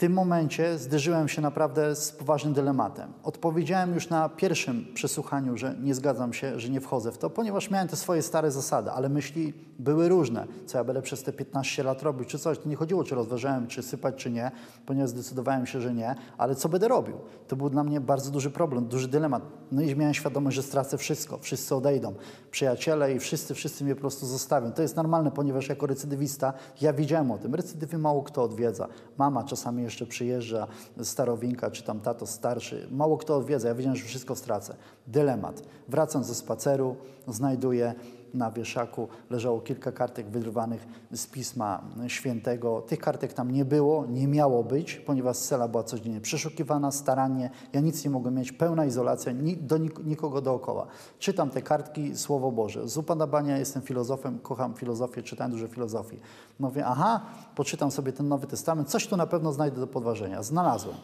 w 0.00 0.02
tym 0.02 0.12
momencie 0.12 0.78
zderzyłem 0.78 1.28
się 1.28 1.42
naprawdę 1.42 1.96
z 1.96 2.12
poważnym 2.12 2.54
dylematem. 2.54 3.12
Odpowiedziałem 3.22 3.94
już 3.94 4.08
na 4.08 4.28
pierwszym 4.28 4.86
przesłuchaniu, 4.94 5.56
że 5.56 5.74
nie 5.82 5.94
zgadzam 5.94 6.32
się, 6.32 6.60
że 6.60 6.68
nie 6.68 6.80
wchodzę 6.80 7.12
w 7.12 7.18
to, 7.18 7.30
ponieważ 7.30 7.70
miałem 7.70 7.88
te 7.88 7.96
swoje 7.96 8.22
stare 8.22 8.50
zasady, 8.50 8.90
ale 8.90 9.08
myśli 9.08 9.54
były 9.78 10.08
różne. 10.08 10.46
Co 10.66 10.78
ja 10.78 10.84
będę 10.84 11.02
przez 11.02 11.22
te 11.22 11.32
15 11.32 11.82
lat 11.82 12.02
robił, 12.02 12.24
czy 12.24 12.38
coś. 12.38 12.58
To 12.58 12.68
nie 12.68 12.76
chodziło, 12.76 13.04
czy 13.04 13.14
rozważałem, 13.14 13.66
czy 13.66 13.82
sypać, 13.82 14.14
czy 14.16 14.30
nie, 14.30 14.50
ponieważ 14.86 15.10
zdecydowałem 15.10 15.66
się, 15.66 15.80
że 15.80 15.94
nie, 15.94 16.14
ale 16.38 16.54
co 16.54 16.68
będę 16.68 16.88
robił? 16.88 17.16
To 17.48 17.56
był 17.56 17.70
dla 17.70 17.84
mnie 17.84 18.00
bardzo 18.00 18.30
duży 18.30 18.50
problem, 18.50 18.84
duży 18.84 19.08
dylemat. 19.08 19.42
No 19.72 19.82
i 19.82 19.96
miałem 19.96 20.14
świadomość, 20.14 20.56
że 20.56 20.62
stracę 20.62 20.98
wszystko, 20.98 21.38
wszyscy 21.38 21.74
odejdą. 21.74 22.14
Przyjaciele 22.50 23.14
i 23.14 23.18
wszyscy, 23.18 23.54
wszyscy 23.54 23.84
mnie 23.84 23.94
po 23.94 24.00
prostu 24.00 24.26
zostawią. 24.26 24.72
To 24.72 24.82
jest 24.82 24.96
normalne, 24.96 25.30
ponieważ 25.30 25.68
jako 25.68 25.86
recydywista 25.86 26.52
ja 26.80 26.92
wiedziałem 26.92 27.30
o 27.30 27.38
tym. 27.38 27.54
Recydywy 27.54 27.98
mało 27.98 28.22
kto 28.22 28.42
odwiedza. 28.42 28.88
Mama 29.18 29.44
czasami 29.44 29.89
jeszcze 29.90 30.06
przyjeżdża, 30.06 30.66
starowinka, 31.02 31.70
czy 31.70 31.82
tam 31.82 32.00
tato 32.00 32.26
starszy. 32.26 32.88
Mało 32.90 33.18
kto 33.18 33.36
odwiedza. 33.36 33.68
Ja 33.68 33.74
wiedziałem, 33.74 33.96
że 33.96 34.04
wszystko 34.04 34.36
stracę. 34.36 34.74
Dylemat. 35.06 35.62
Wracam 35.88 36.24
ze 36.24 36.34
spaceru, 36.34 36.96
znajduję 37.28 37.94
na 38.34 38.50
wieszaku 38.50 39.08
leżało 39.30 39.60
kilka 39.60 39.92
kartek 39.92 40.26
wyrwanych 40.26 40.86
z 41.12 41.26
Pisma 41.26 41.82
Świętego. 42.08 42.80
Tych 42.80 42.98
kartek 42.98 43.32
tam 43.32 43.50
nie 43.50 43.64
było, 43.64 44.06
nie 44.06 44.28
miało 44.28 44.64
być, 44.64 44.96
ponieważ 44.96 45.36
cela 45.36 45.68
była 45.68 45.82
codziennie 45.82 46.20
przeszukiwana 46.20 46.90
starannie. 46.90 47.50
Ja 47.72 47.80
nic 47.80 48.04
nie 48.04 48.10
mogłem 48.10 48.34
mieć, 48.34 48.52
pełna 48.52 48.84
izolacja, 48.84 49.32
ni, 49.32 49.56
do 49.56 49.78
nik 49.78 50.04
nikogo 50.04 50.40
dookoła. 50.40 50.86
Czytam 51.18 51.50
te 51.50 51.62
kartki, 51.62 52.16
Słowo 52.16 52.52
Boże. 52.52 52.88
Z 52.88 52.96
upadania 52.96 53.58
jestem 53.58 53.82
filozofem, 53.82 54.38
kocham 54.38 54.74
filozofię, 54.74 55.22
czytałem 55.22 55.52
dużo 55.52 55.68
filozofii. 55.68 56.20
Mówię, 56.58 56.86
aha, 56.86 57.20
poczytam 57.54 57.90
sobie 57.90 58.12
ten 58.12 58.28
Nowy 58.28 58.46
Testament, 58.46 58.88
coś 58.88 59.06
tu 59.06 59.16
na 59.16 59.26
pewno 59.26 59.52
znajdę 59.52 59.80
do 59.80 59.86
podważenia. 59.86 60.42
Znalazłem. 60.42 60.96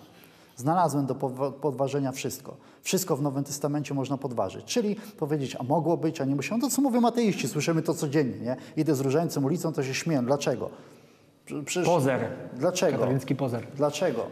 Znalazłem 0.57 1.07
do 1.07 1.15
podwa- 1.15 1.53
podważenia 1.53 2.13
wszystko. 2.13 2.57
Wszystko 2.83 3.17
w 3.17 3.23
Nowym 3.23 3.45
Testamencie 3.45 3.95
można 3.95 4.17
podważyć. 4.19 4.65
Czyli 4.65 4.97
powiedzieć, 5.19 5.57
a 5.61 5.63
mogło 5.63 5.97
być, 5.97 6.21
a 6.21 6.25
nie 6.25 6.37
musiało. 6.37 6.59
No 6.61 6.69
to 6.69 6.75
co 6.75 6.83
mówią 6.83 7.07
ateiści, 7.07 7.49
słyszymy 7.49 7.83
to 7.83 7.95
codziennie, 7.95 8.39
nie? 8.41 8.57
Idę 8.77 8.95
z 8.95 9.01
różańcem 9.01 9.45
ulicą, 9.45 9.73
to 9.73 9.83
się 9.83 9.95
śmieję. 9.95 10.23
Dlaczego? 10.23 10.71
Prze- 11.47 11.63
Przecież, 11.63 11.89
Pozer. 11.89 12.29
Dlaczego? 12.53 12.99
Katolicki 12.99 13.37
pozer. 13.37 13.67
Dlaczego? 13.77 14.27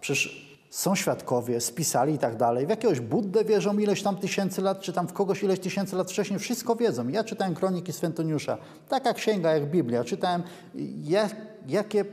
Przecież 0.00 0.44
są 0.70 0.94
świadkowie, 0.94 1.60
spisali 1.60 2.14
i 2.14 2.18
tak 2.18 2.36
dalej. 2.36 2.66
W 2.66 2.70
jakiegoś 2.70 3.00
Buddę 3.00 3.44
wierzą 3.44 3.78
ileś 3.78 4.02
tam 4.02 4.16
tysięcy 4.16 4.62
lat, 4.62 4.80
czy 4.80 4.92
tam 4.92 5.08
w 5.08 5.12
kogoś 5.12 5.42
ileś 5.42 5.60
tysięcy 5.60 5.96
lat 5.96 6.10
wcześniej. 6.10 6.38
Wszystko 6.38 6.76
wiedzą. 6.76 7.08
Ja 7.08 7.24
czytałem 7.24 7.54
kroniki 7.54 7.92
Swętoniusza. 7.92 8.58
Taka 8.88 9.12
księga 9.14 9.50
jak 9.54 9.70
Biblia. 9.70 10.04
Czytałem, 10.04 10.42
jak, 11.04 11.36
jakie 11.68 12.04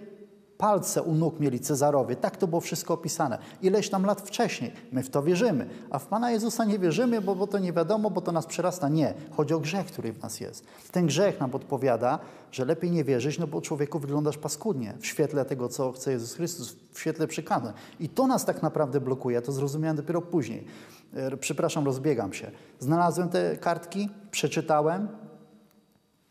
palce 0.62 1.02
u 1.02 1.14
nóg 1.14 1.40
mieli 1.40 1.60
Cezarowie. 1.60 2.16
Tak 2.16 2.38
to 2.38 2.48
było 2.48 2.62
wszystko 2.62 2.94
opisane. 2.94 3.38
Ileś 3.62 3.90
tam 3.90 4.06
lat 4.06 4.22
wcześniej. 4.22 4.72
My 4.92 5.04
w 5.04 5.10
to 5.10 5.24
wierzymy. 5.24 5.70
A 5.90 6.00
w 6.00 6.06
Pana 6.06 6.32
Jezusa 6.32 6.66
nie 6.66 6.80
wierzymy, 6.80 7.22
bo, 7.22 7.36
bo 7.36 7.48
to 7.48 7.60
nie 7.60 7.74
wiadomo, 7.74 8.10
bo 8.10 8.22
to 8.22 8.32
nas 8.32 8.46
przerasta. 8.46 8.90
Nie. 8.90 9.14
Chodzi 9.38 9.54
o 9.54 9.60
grzech, 9.60 9.86
który 9.86 10.14
w 10.14 10.22
nas 10.22 10.40
jest. 10.40 10.66
Ten 10.92 11.06
grzech 11.08 11.40
nam 11.40 11.50
podpowiada, 11.50 12.20
że 12.52 12.66
lepiej 12.66 12.92
nie 12.92 13.04
wierzyć, 13.04 13.40
no 13.40 13.48
bo 13.48 13.62
człowieku 13.62 14.00
wyglądasz 14.00 14.38
paskudnie 14.38 14.94
w 15.00 15.06
świetle 15.06 15.46
tego, 15.46 15.70
co 15.70 15.92
chce 15.92 16.12
Jezus 16.12 16.34
Chrystus, 16.34 16.76
w 16.94 17.00
świetle 17.00 17.28
przykazań. 17.28 17.74
I 18.00 18.10
to 18.10 18.28
nas 18.28 18.46
tak 18.46 18.62
naprawdę 18.62 19.00
blokuje. 19.02 19.36
Ja 19.36 19.42
to 19.42 19.52
zrozumiałem 19.52 19.98
dopiero 19.98 20.22
później. 20.22 20.66
E, 21.14 21.38
Przepraszam, 21.38 21.86
rozbiegam 21.86 22.34
się. 22.34 22.52
Znalazłem 22.80 23.30
te 23.30 23.58
kartki, 23.58 24.10
przeczytałem, 24.32 25.08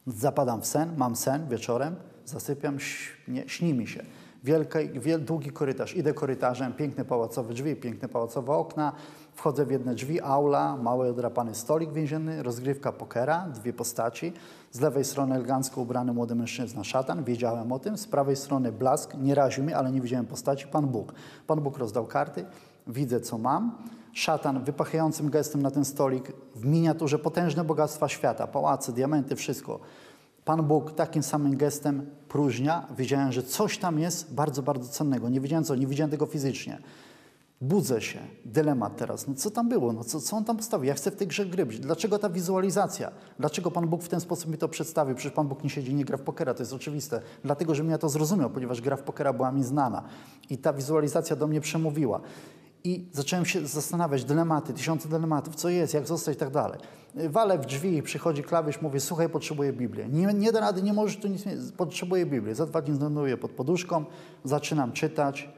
zapadam 0.06 0.62
w 0.62 0.66
sen, 0.66 0.94
mam 0.96 1.16
sen 1.16 1.48
wieczorem, 1.48 1.96
zasypiam, 2.24 2.80
śni, 2.80 3.42
śni 3.46 3.74
mi 3.74 3.86
się. 3.86 4.04
Wielki, 4.44 5.00
wiel, 5.00 5.24
długi 5.24 5.50
korytarz. 5.50 5.96
Idę 5.96 6.14
korytarzem, 6.14 6.72
piękne 6.72 7.04
pałacowe 7.04 7.54
drzwi, 7.54 7.76
piękne 7.76 8.08
pałacowe 8.08 8.52
okna. 8.52 8.92
Wchodzę 9.34 9.66
w 9.66 9.70
jedne 9.70 9.94
drzwi, 9.94 10.20
aula, 10.20 10.76
mały 10.76 11.08
odrapany 11.08 11.54
stolik 11.54 11.92
więzienny, 11.92 12.42
rozgrywka 12.42 12.92
pokera, 12.92 13.46
dwie 13.54 13.72
postaci. 13.72 14.32
Z 14.72 14.80
lewej 14.80 15.04
strony 15.04 15.34
elegancko 15.34 15.80
ubrany 15.80 16.12
młody 16.12 16.34
mężczyzna, 16.34 16.84
szatan, 16.84 17.24
wiedziałem 17.24 17.72
o 17.72 17.78
tym. 17.78 17.98
Z 17.98 18.06
prawej 18.06 18.36
strony 18.36 18.72
blask, 18.72 19.14
nie 19.14 19.34
raził 19.34 19.64
mnie, 19.64 19.76
ale 19.76 19.92
nie 19.92 20.00
widziałem 20.00 20.26
postaci, 20.26 20.66
Pan 20.66 20.86
Bóg. 20.86 21.14
Pan 21.46 21.60
Bóg 21.60 21.78
rozdał 21.78 22.06
karty, 22.06 22.44
widzę 22.86 23.20
co 23.20 23.38
mam. 23.38 23.78
Szatan 24.12 24.64
wypachającym 24.64 25.30
gestem 25.30 25.62
na 25.62 25.70
ten 25.70 25.84
stolik 25.84 26.32
w 26.54 26.64
miniaturze 26.64 27.18
potężne 27.18 27.64
bogactwa 27.64 28.08
świata, 28.08 28.46
pałace, 28.46 28.92
diamenty, 28.92 29.36
wszystko. 29.36 29.80
Pan 30.50 30.62
Bóg 30.62 30.92
takim 30.92 31.22
samym 31.22 31.56
gestem 31.56 32.06
próżnia. 32.28 32.86
Wiedziałem, 32.96 33.32
że 33.32 33.42
coś 33.42 33.78
tam 33.78 33.98
jest 33.98 34.34
bardzo, 34.34 34.62
bardzo 34.62 34.88
cennego. 34.88 35.28
Nie 35.28 35.40
wiedziałem 35.40 35.64
co, 35.64 35.74
nie 35.74 35.86
widziałem 35.86 36.10
tego 36.10 36.26
fizycznie. 36.26 36.78
Budzę 37.60 38.00
się. 38.00 38.18
Dylemat 38.44 38.96
teraz. 38.96 39.28
No 39.28 39.34
co 39.34 39.50
tam 39.50 39.68
było? 39.68 39.92
No 39.92 40.04
co, 40.04 40.20
co 40.20 40.36
on 40.36 40.44
tam 40.44 40.56
postawił? 40.56 40.84
Ja 40.84 40.94
chcę 40.94 41.10
w 41.10 41.16
tej 41.16 41.26
grze 41.26 41.46
gryźć. 41.46 41.78
Dlaczego 41.78 42.18
ta 42.18 42.30
wizualizacja? 42.30 43.10
Dlaczego 43.38 43.70
Pan 43.70 43.88
Bóg 43.88 44.02
w 44.02 44.08
ten 44.08 44.20
sposób 44.20 44.50
mi 44.50 44.58
to 44.58 44.68
przedstawił? 44.68 45.14
Przecież 45.14 45.32
Pan 45.32 45.48
Bóg 45.48 45.64
nie 45.64 45.70
siedzi, 45.70 45.94
nie 45.94 46.04
gra 46.04 46.16
w 46.16 46.22
pokera. 46.22 46.54
To 46.54 46.62
jest 46.62 46.72
oczywiste. 46.72 47.20
Dlatego, 47.44 47.74
że 47.74 47.84
mnie 47.84 47.98
to 47.98 48.08
zrozumiał, 48.08 48.50
ponieważ 48.50 48.80
gra 48.80 48.96
w 48.96 49.02
pokera 49.02 49.32
była 49.32 49.52
mi 49.52 49.64
znana. 49.64 50.02
I 50.50 50.58
ta 50.58 50.72
wizualizacja 50.72 51.36
do 51.36 51.46
mnie 51.46 51.60
przemówiła. 51.60 52.20
I 52.84 53.08
zacząłem 53.12 53.44
się 53.46 53.66
zastanawiać, 53.66 54.24
dylematy, 54.24 54.72
tysiące 54.72 55.08
dylematów, 55.08 55.54
co 55.54 55.68
jest, 55.68 55.94
jak 55.94 56.06
zostać 56.06 56.36
i 56.36 56.38
tak 56.38 56.50
dalej. 56.50 56.78
Walę 57.14 57.58
w 57.58 57.66
drzwi, 57.66 58.02
przychodzi 58.02 58.42
klawisz, 58.42 58.82
mówię, 58.82 59.00
słuchaj, 59.00 59.28
potrzebuję 59.28 59.72
Biblię. 59.72 60.08
Nie, 60.08 60.26
nie 60.26 60.52
da 60.52 60.60
rady, 60.60 60.82
nie 60.82 60.92
możesz 60.92 61.16
tu 61.16 61.28
nic, 61.28 61.44
potrzebuję 61.76 62.26
Biblię. 62.26 62.54
Za 62.54 62.66
dwa 62.66 62.82
dni 62.82 62.96
znajduję 62.96 63.36
pod 63.36 63.50
poduszką, 63.50 64.04
zaczynam 64.44 64.92
czytać 64.92 65.48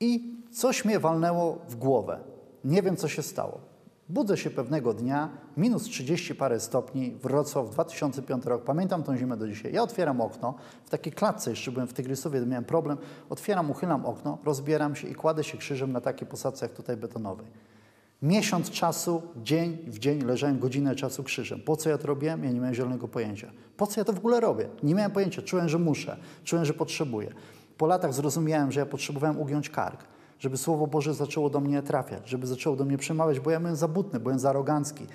i 0.00 0.34
coś 0.52 0.84
mnie 0.84 0.98
walnęło 0.98 1.58
w 1.68 1.76
głowę. 1.76 2.20
Nie 2.64 2.82
wiem, 2.82 2.96
co 2.96 3.08
się 3.08 3.22
stało. 3.22 3.69
Budzę 4.10 4.36
się 4.36 4.50
pewnego 4.50 4.94
dnia, 4.94 5.28
minus 5.56 5.82
30 5.82 6.34
parę 6.34 6.60
stopni, 6.60 7.16
Wrocław, 7.22 7.70
2005 7.70 8.44
rok, 8.44 8.64
pamiętam 8.64 9.02
tą 9.02 9.16
zimę 9.16 9.36
do 9.36 9.48
dzisiaj. 9.48 9.72
Ja 9.72 9.82
otwieram 9.82 10.20
okno, 10.20 10.54
w 10.84 10.90
takiej 10.90 11.12
klatce 11.12 11.50
jeszcze 11.50 11.72
byłem 11.72 11.88
w 11.88 11.92
Tygrysowie, 11.92 12.40
miałem 12.46 12.64
problem, 12.64 12.98
otwieram, 13.28 13.70
uchylam 13.70 14.06
okno, 14.06 14.38
rozbieram 14.44 14.96
się 14.96 15.08
i 15.08 15.14
kładę 15.14 15.44
się 15.44 15.58
krzyżem 15.58 15.92
na 15.92 16.00
takiej 16.00 16.28
posadzce 16.28 16.66
jak 16.66 16.74
tutaj 16.74 16.96
betonowej. 16.96 17.46
Miesiąc 18.22 18.70
czasu, 18.70 19.22
dzień 19.36 19.78
w 19.86 19.98
dzień 19.98 20.22
leżałem 20.22 20.58
godzinę 20.58 20.94
czasu 20.94 21.22
krzyżem. 21.22 21.60
Po 21.60 21.76
co 21.76 21.90
ja 21.90 21.98
to 21.98 22.06
robiłem? 22.06 22.44
Ja 22.44 22.50
nie 22.50 22.60
miałem 22.60 22.74
zielonego 22.74 23.08
pojęcia. 23.08 23.50
Po 23.76 23.86
co 23.86 24.00
ja 24.00 24.04
to 24.04 24.12
w 24.12 24.18
ogóle 24.18 24.40
robię? 24.40 24.68
Nie 24.82 24.94
miałem 24.94 25.10
pojęcia. 25.10 25.42
Czułem, 25.42 25.68
że 25.68 25.78
muszę. 25.78 26.16
Czułem, 26.44 26.64
że 26.64 26.74
potrzebuję. 26.74 27.32
Po 27.78 27.86
latach 27.86 28.14
zrozumiałem, 28.14 28.72
że 28.72 28.80
ja 28.80 28.86
potrzebowałem 28.86 29.40
ugiąć 29.40 29.70
kark 29.70 30.04
żeby 30.40 30.56
Słowo 30.56 30.86
Boże 30.86 31.14
zaczęło 31.14 31.50
do 31.50 31.60
mnie 31.60 31.82
trafiać, 31.82 32.28
żeby 32.28 32.46
zaczęło 32.46 32.76
do 32.76 32.84
mnie 32.84 32.98
przemawiać, 32.98 33.40
bo 33.40 33.50
ja 33.50 33.60
byłem 33.60 33.76
za 33.76 33.88
butny, 33.88 34.20
byłem 34.20 34.38
za 34.38 34.50
arogancki, 34.50 35.06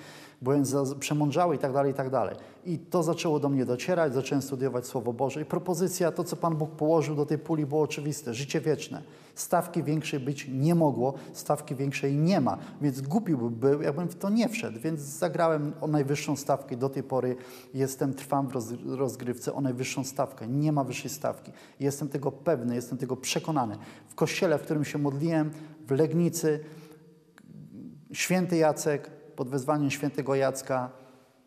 byłem 0.42 0.64
za 0.64 0.84
przemądrzały 1.00 1.56
i 1.56 1.58
tak 1.58 1.72
dalej, 1.72 1.92
i 1.92 1.94
tak 1.94 2.10
dalej. 2.10 2.36
I 2.64 2.78
to 2.78 3.02
zaczęło 3.02 3.40
do 3.40 3.48
mnie 3.48 3.64
docierać, 3.64 4.14
zacząłem 4.14 4.42
studiować 4.42 4.86
Słowo 4.86 5.12
Boże 5.12 5.42
i 5.42 5.44
propozycja, 5.44 6.12
to 6.12 6.24
co 6.24 6.36
Pan 6.36 6.56
Bóg 6.56 6.70
położył 6.70 7.16
do 7.16 7.26
tej 7.26 7.38
puli 7.38 7.66
było 7.66 7.82
oczywiste, 7.82 8.34
życie 8.34 8.60
wieczne. 8.60 9.02
Stawki 9.36 9.82
większej 9.82 10.20
być 10.20 10.48
nie 10.48 10.74
mogło, 10.74 11.14
stawki 11.32 11.74
większej 11.74 12.16
nie 12.16 12.40
ma, 12.40 12.58
więc 12.80 13.00
głupi 13.00 13.36
by 13.36 13.50
był, 13.50 13.82
jakbym 13.82 14.08
w 14.08 14.14
to 14.14 14.30
nie 14.30 14.48
wszedł, 14.48 14.80
więc 14.80 15.00
zagrałem 15.00 15.72
o 15.80 15.86
najwyższą 15.86 16.36
stawkę 16.36 16.76
do 16.76 16.88
tej 16.88 17.02
pory 17.02 17.36
jestem, 17.74 18.14
trwam 18.14 18.48
w 18.48 18.52
roz, 18.52 18.72
rozgrywce 18.86 19.54
o 19.54 19.60
najwyższą 19.60 20.04
stawkę. 20.04 20.48
Nie 20.48 20.72
ma 20.72 20.84
wyższej 20.84 21.10
stawki. 21.10 21.52
Jestem 21.80 22.08
tego 22.08 22.32
pewny, 22.32 22.74
jestem 22.74 22.98
tego 22.98 23.16
przekonany. 23.16 23.78
W 24.08 24.14
kościele, 24.14 24.58
w 24.58 24.62
którym 24.62 24.84
się 24.84 24.98
modliłem, 24.98 25.50
w 25.86 25.90
Legnicy, 25.90 26.60
święty 28.12 28.56
Jacek, 28.56 29.10
pod 29.36 29.48
wezwaniem 29.48 29.90
świętego 29.90 30.34
Jacka, 30.34 30.90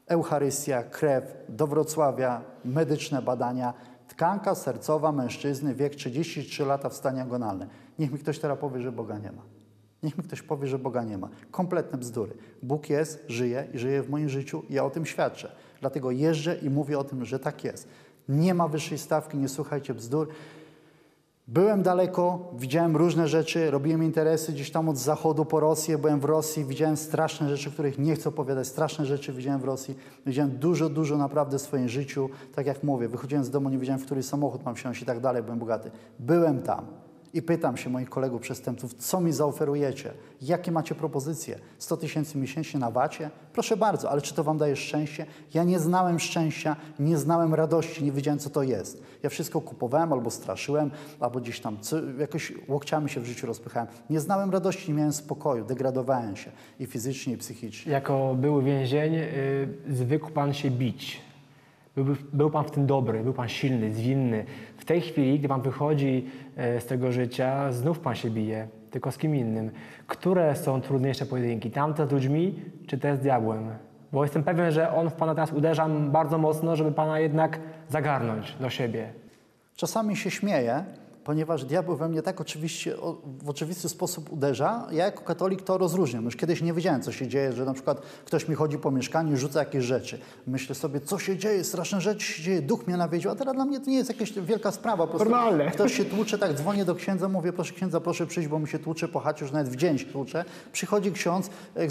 Eucharystia, 0.07 0.83
krew, 0.83 1.23
do 1.49 1.67
Wrocławia, 1.67 2.41
medyczne 2.65 3.21
badania, 3.21 3.73
tkanka 4.19 4.55
sercowa 4.55 5.11
mężczyzny, 5.11 5.75
wiek 5.75 5.95
33 5.95 6.65
lata 6.65 6.89
w 6.89 6.93
stanie 6.93 7.21
agonalnym. 7.21 7.69
Niech 7.99 8.11
mi 8.11 8.19
ktoś 8.19 8.39
teraz 8.39 8.59
powie, 8.59 8.81
że 8.81 8.91
Boga 8.91 9.17
nie 9.17 9.31
ma. 9.31 9.41
Niech 10.03 10.17
mi 10.17 10.23
ktoś 10.23 10.41
powie, 10.41 10.67
że 10.67 10.79
Boga 10.79 11.03
nie 11.03 11.17
ma. 11.17 11.29
Kompletne 11.51 11.97
bzdury. 11.97 12.33
Bóg 12.63 12.89
jest, 12.89 13.25
żyje 13.27 13.67
i 13.73 13.77
żyje 13.77 14.03
w 14.03 14.09
moim 14.09 14.29
życiu. 14.29 14.63
Ja 14.69 14.85
o 14.85 14.89
tym 14.89 15.05
świadczę. 15.05 15.51
Dlatego 15.79 16.11
jeżdżę 16.11 16.55
i 16.55 16.69
mówię 16.69 16.99
o 16.99 17.03
tym, 17.03 17.25
że 17.25 17.39
tak 17.39 17.63
jest. 17.63 17.87
Nie 18.29 18.53
ma 18.53 18.67
wyższej 18.67 18.97
stawki, 18.97 19.37
nie 19.37 19.49
słuchajcie 19.49 19.93
bzdur. 19.93 20.27
Byłem 21.53 21.83
daleko, 21.83 22.51
widziałem 22.57 22.97
różne 22.97 23.27
rzeczy, 23.27 23.71
robiłem 23.71 24.03
interesy 24.03 24.51
gdzieś 24.53 24.71
tam 24.71 24.89
od 24.89 24.97
zachodu 24.97 25.45
po 25.45 25.59
Rosję, 25.59 25.97
byłem 25.97 26.19
w 26.19 26.25
Rosji, 26.25 26.65
widziałem 26.65 26.97
straszne 26.97 27.49
rzeczy, 27.49 27.71
których 27.71 27.99
nie 27.99 28.15
chcę 28.15 28.29
opowiadać, 28.29 28.67
straszne 28.67 29.05
rzeczy 29.05 29.33
widziałem 29.33 29.61
w 29.61 29.63
Rosji. 29.63 29.95
Widziałem 30.25 30.51
dużo, 30.51 30.89
dużo 30.89 31.17
naprawdę 31.17 31.57
w 31.57 31.61
swoim 31.61 31.89
życiu, 31.89 32.29
tak 32.55 32.65
jak 32.65 32.83
mówię, 32.83 33.07
wychodziłem 33.07 33.43
z 33.43 33.49
domu, 33.49 33.69
nie 33.69 33.77
wiedziałem, 33.77 33.99
w 33.99 34.05
który 34.05 34.23
samochód 34.23 34.65
mam 34.65 34.75
wsiąść 34.75 35.01
i 35.01 35.05
tak 35.05 35.19
dalej, 35.19 35.43
byłem 35.43 35.59
bogaty. 35.59 35.91
Byłem 36.19 36.61
tam 36.61 36.85
i 37.33 37.41
pytam 37.41 37.77
się 37.77 37.89
moich 37.89 38.09
kolegów 38.09 38.41
przestępców, 38.41 38.93
co 38.93 39.21
mi 39.21 39.31
zaoferujecie? 39.31 40.13
Jakie 40.41 40.71
macie 40.71 40.95
propozycje? 40.95 41.59
100 41.77 41.97
tysięcy 41.97 42.37
miesięcznie 42.37 42.79
na 42.79 42.91
wacie? 42.91 43.29
Proszę 43.53 43.77
bardzo, 43.77 44.11
ale 44.11 44.21
czy 44.21 44.33
to 44.33 44.43
wam 44.43 44.57
daje 44.57 44.75
szczęście? 44.75 45.25
Ja 45.53 45.63
nie 45.63 45.79
znałem 45.79 46.19
szczęścia, 46.19 46.75
nie 46.99 47.17
znałem 47.17 47.53
radości, 47.53 48.03
nie 48.03 48.11
wiedziałem, 48.11 48.39
co 48.39 48.49
to 48.49 48.63
jest. 48.63 49.03
Ja 49.23 49.29
wszystko 49.29 49.61
kupowałem 49.61 50.13
albo 50.13 50.31
straszyłem, 50.31 50.91
albo 51.19 51.39
gdzieś 51.39 51.59
tam 51.59 51.77
jakoś 52.19 52.53
łokciami 52.67 53.09
się 53.09 53.21
w 53.21 53.25
życiu 53.25 53.47
rozpychałem. 53.47 53.87
Nie 54.09 54.19
znałem 54.19 54.51
radości, 54.51 54.91
nie 54.91 54.97
miałem 54.97 55.13
spokoju, 55.13 55.65
degradowałem 55.65 56.35
się 56.35 56.51
i 56.79 56.85
fizycznie, 56.85 57.33
i 57.33 57.37
psychicznie. 57.37 57.91
Jako 57.91 58.35
były 58.35 58.63
więzień 58.63 59.15
y, 59.15 59.67
zwykł 59.89 60.31
Pan 60.31 60.53
się 60.53 60.71
bić. 60.71 61.28
Był, 62.03 62.15
był 62.33 62.49
Pan 62.49 62.65
w 62.65 62.71
tym 62.71 62.85
dobry, 62.85 63.23
był 63.23 63.33
Pan 63.33 63.49
silny, 63.49 63.93
zwinny. 63.93 64.45
W 64.77 64.85
tej 64.85 65.01
chwili, 65.01 65.39
gdy 65.39 65.47
Pan 65.47 65.61
wychodzi 65.61 66.25
e, 66.57 66.81
z 66.81 66.85
tego 66.85 67.11
życia, 67.11 67.71
znów 67.71 67.99
Pan 67.99 68.15
się 68.15 68.29
bije, 68.29 68.67
tylko 68.91 69.11
z 69.11 69.17
kim 69.17 69.35
innym. 69.35 69.71
Które 70.07 70.55
są 70.55 70.81
trudniejsze 70.81 71.25
pojedynki? 71.25 71.71
Tamte 71.71 72.07
z 72.07 72.11
ludźmi, 72.11 72.55
czy 72.87 72.97
te 72.97 73.17
z 73.17 73.19
diabłem? 73.19 73.69
Bo 74.11 74.23
jestem 74.23 74.43
pewien, 74.43 74.71
że 74.71 74.95
On 74.95 75.09
w 75.09 75.13
Pana 75.13 75.35
teraz 75.35 75.53
uderza 75.53 75.89
bardzo 75.89 76.37
mocno, 76.37 76.75
żeby 76.75 76.91
Pana 76.91 77.19
jednak 77.19 77.59
zagarnąć 77.87 78.55
do 78.59 78.69
siebie. 78.69 79.09
Czasami 79.75 80.15
się 80.15 80.31
śmieję, 80.31 80.83
ponieważ 81.29 81.65
diabeł 81.65 81.95
we 81.95 82.09
mnie 82.09 82.21
tak 82.21 82.41
oczywiście, 82.41 82.95
w 83.43 83.49
oczywisty 83.49 83.89
sposób 83.89 84.33
uderza. 84.33 84.87
Ja 84.91 85.05
jako 85.05 85.23
katolik 85.23 85.61
to 85.61 85.77
rozróżniam. 85.77 86.25
Już 86.25 86.35
kiedyś 86.35 86.61
nie 86.61 86.73
wiedziałem, 86.73 87.01
co 87.01 87.11
się 87.11 87.27
dzieje, 87.27 87.53
że 87.53 87.65
na 87.65 87.73
przykład 87.73 88.01
ktoś 88.25 88.47
mi 88.47 88.55
chodzi 88.55 88.77
po 88.77 88.91
mieszkaniu 88.91 89.33
i 89.33 89.37
rzuca 89.37 89.59
jakieś 89.59 89.83
rzeczy. 89.83 90.19
Myślę 90.47 90.75
sobie, 90.75 91.01
co 91.01 91.19
się 91.19 91.37
dzieje, 91.37 91.63
straszne 91.63 92.01
rzeczy 92.01 92.25
się 92.25 92.43
dzieje, 92.43 92.61
duch 92.61 92.87
mnie 92.87 92.97
nawiedził, 92.97 93.31
a 93.31 93.35
teraz 93.35 93.55
dla 93.55 93.65
mnie 93.65 93.79
to 93.79 93.89
nie 93.89 93.97
jest 93.97 94.09
jakaś 94.09 94.33
wielka 94.33 94.71
sprawa. 94.71 95.07
Po 95.07 95.17
Normalne. 95.17 95.71
Ktoś 95.71 95.93
się 95.93 96.05
tłucze, 96.05 96.37
tak 96.37 96.53
dzwonię 96.53 96.85
do 96.85 96.95
księdza, 96.95 97.29
mówię, 97.29 97.53
proszę 97.53 97.73
księdza, 97.73 97.99
proszę 97.99 98.27
przyjść, 98.27 98.49
bo 98.49 98.59
mi 98.59 98.67
się 98.67 98.79
tłucze 98.79 99.07
po 99.07 99.19
chacie, 99.19 99.45
już 99.45 99.51
nawet 99.51 99.69
w 99.69 99.75
dzień 99.75 99.97
się 99.97 100.05
tłucze. 100.05 100.45
Przychodzi 100.71 101.11
ksiądz, 101.11 101.49
e, 101.75 101.81
e, 101.81 101.87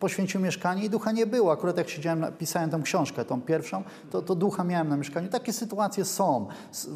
poświęcił 0.00 0.40
mieszkanie 0.40 0.84
i 0.84 0.90
ducha 0.90 1.12
nie 1.12 1.26
było. 1.26 1.52
Akurat 1.52 1.76
jak 1.78 1.88
siedziałem, 1.88 2.26
pisałem 2.38 2.70
tą 2.70 2.82
książkę, 2.82 3.24
tą 3.24 3.42
pierwszą, 3.42 3.82
to, 4.10 4.22
to 4.22 4.34
ducha 4.34 4.64
miałem 4.64 4.88
na 4.88 4.96
mieszkaniu. 4.96 5.28
Takie 5.28 5.52
sytuacje 5.52 6.04
są. 6.04 6.48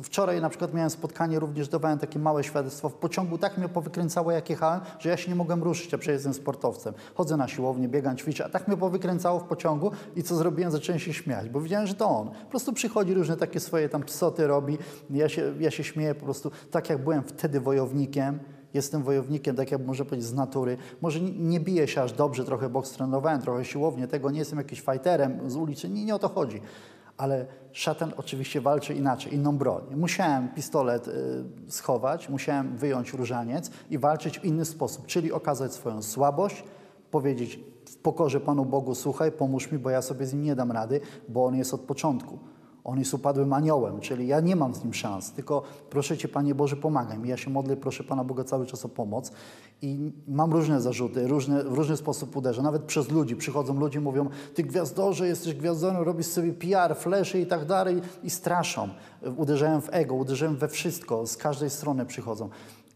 Wczoraj 0.02 0.40
na 0.40 0.48
przykład 0.48 0.74
miałem 0.74 0.90
spotkanie, 0.90 1.40
również 1.48 1.68
dawałem 1.68 1.98
takie 1.98 2.18
małe 2.18 2.44
świadectwo. 2.44 2.88
W 2.88 2.94
pociągu 2.94 3.38
tak 3.38 3.58
mnie 3.58 3.68
powykręcało, 3.68 4.32
jak 4.32 4.50
jechałem, 4.50 4.80
że 4.98 5.08
ja 5.08 5.16
się 5.16 5.30
nie 5.30 5.34
mogłem 5.34 5.62
ruszyć, 5.62 5.94
a 5.94 5.98
przecież 5.98 6.14
jestem 6.14 6.34
sportowcem. 6.34 6.94
Chodzę 7.14 7.36
na 7.36 7.48
siłownię, 7.48 7.88
biegam, 7.88 8.16
ćwiczę, 8.16 8.44
a 8.44 8.48
tak 8.48 8.68
mnie 8.68 8.76
powykręcało 8.76 9.40
w 9.40 9.44
pociągu 9.44 9.90
i 10.16 10.22
co 10.22 10.36
zrobiłem? 10.36 10.70
Zacząłem 10.70 10.98
się 10.98 11.12
śmiać, 11.12 11.48
bo 11.48 11.60
widziałem, 11.60 11.86
że 11.86 11.94
to 11.94 12.08
on. 12.08 12.30
Po 12.30 12.50
prostu 12.50 12.72
przychodzi 12.72 13.14
różne 13.14 13.36
takie 13.36 13.60
swoje 13.60 13.88
tam 13.88 14.02
psoty 14.02 14.46
robi. 14.46 14.78
Ja 15.10 15.28
się, 15.28 15.54
ja 15.60 15.70
się 15.70 15.84
śmieję 15.84 16.14
po 16.14 16.24
prostu 16.24 16.50
tak, 16.70 16.90
jak 16.90 17.04
byłem 17.04 17.22
wtedy 17.22 17.60
wojownikiem, 17.60 18.40
Jestem 18.74 19.02
wojownikiem, 19.02 19.56
tak 19.56 19.70
jak 19.70 19.86
można 19.86 20.04
powiedzieć, 20.04 20.28
z 20.28 20.34
natury. 20.34 20.76
Może 21.00 21.20
nie, 21.20 21.60
biję 21.60 21.88
się 21.88 22.02
aż 22.02 22.12
dobrze, 22.12 22.44
trochę 22.44 22.68
boks 22.68 22.90
trenowałem, 22.90 23.42
trochę 23.42 23.64
siłownię, 23.64 24.08
tego 24.08 24.30
nie 24.30 24.38
jestem 24.38 24.58
jakimś 24.58 24.80
fighterem 24.80 25.50
z 25.50 25.56
ulicy, 25.56 25.88
nie, 25.88 26.04
nie 26.04 26.14
o 26.14 26.18
to 26.18 26.28
chodzi. 26.28 26.60
Ale 27.18 27.46
szatan 27.72 28.12
oczywiście 28.16 28.60
walczy 28.60 28.94
inaczej, 28.94 29.34
inną 29.34 29.58
broń. 29.58 29.82
Musiałem 29.96 30.48
pistolet 30.48 31.08
y, 31.08 31.12
schować, 31.68 32.28
musiałem 32.28 32.76
wyjąć 32.76 33.12
różaniec 33.12 33.70
i 33.90 33.98
walczyć 33.98 34.38
w 34.38 34.44
inny 34.44 34.64
sposób, 34.64 35.06
czyli 35.06 35.32
okazać 35.32 35.72
swoją 35.72 36.02
słabość, 36.02 36.64
powiedzieć 37.10 37.60
w 37.88 37.96
pokorze 37.96 38.40
Panu 38.40 38.64
Bogu, 38.64 38.94
słuchaj, 38.94 39.32
pomóż 39.32 39.72
mi, 39.72 39.78
bo 39.78 39.90
ja 39.90 40.02
sobie 40.02 40.26
z 40.26 40.32
nim 40.32 40.42
nie 40.42 40.54
dam 40.54 40.72
rady, 40.72 41.00
bo 41.28 41.44
on 41.44 41.56
jest 41.56 41.74
od 41.74 41.80
początku. 41.80 42.38
On 42.88 42.98
jest 42.98 43.14
upadłym 43.14 43.52
aniołem, 43.52 44.00
czyli 44.00 44.26
ja 44.26 44.40
nie 44.40 44.56
mam 44.56 44.74
z 44.74 44.84
nim 44.84 44.94
szans, 44.94 45.32
tylko 45.32 45.62
proszę 45.90 46.18
Cię, 46.18 46.28
Panie 46.28 46.54
Boże, 46.54 46.76
pomagaj 46.76 47.18
mi. 47.18 47.28
Ja 47.28 47.36
się 47.36 47.50
modlę, 47.50 47.76
proszę 47.76 48.04
Pana 48.04 48.24
Boga 48.24 48.44
cały 48.44 48.66
czas 48.66 48.84
o 48.84 48.88
pomoc 48.88 49.32
i 49.82 50.12
mam 50.28 50.52
różne 50.52 50.80
zarzuty, 50.80 51.26
różne, 51.26 51.64
w 51.64 51.72
różny 51.72 51.96
sposób 51.96 52.36
uderzę. 52.36 52.62
Nawet 52.62 52.82
przez 52.82 53.10
ludzi. 53.10 53.36
Przychodzą 53.36 53.80
ludzie, 53.80 54.00
mówią, 54.00 54.28
Ty 54.54 54.62
gwiazdorze, 54.62 55.26
jesteś 55.26 55.54
gwiazdorem, 55.54 56.02
robisz 56.02 56.26
sobie 56.26 56.52
PR, 56.52 56.96
flesze 56.96 57.40
i 57.40 57.46
tak 57.46 57.66
dalej 57.66 58.00
i 58.22 58.30
straszą. 58.30 58.88
Uderzają 59.36 59.80
w 59.80 59.88
ego, 59.90 60.14
uderzają 60.14 60.56
we 60.56 60.68
wszystko, 60.68 61.26
z 61.26 61.36
każdej 61.36 61.70
strony 61.70 62.06
przychodzą. 62.06 62.48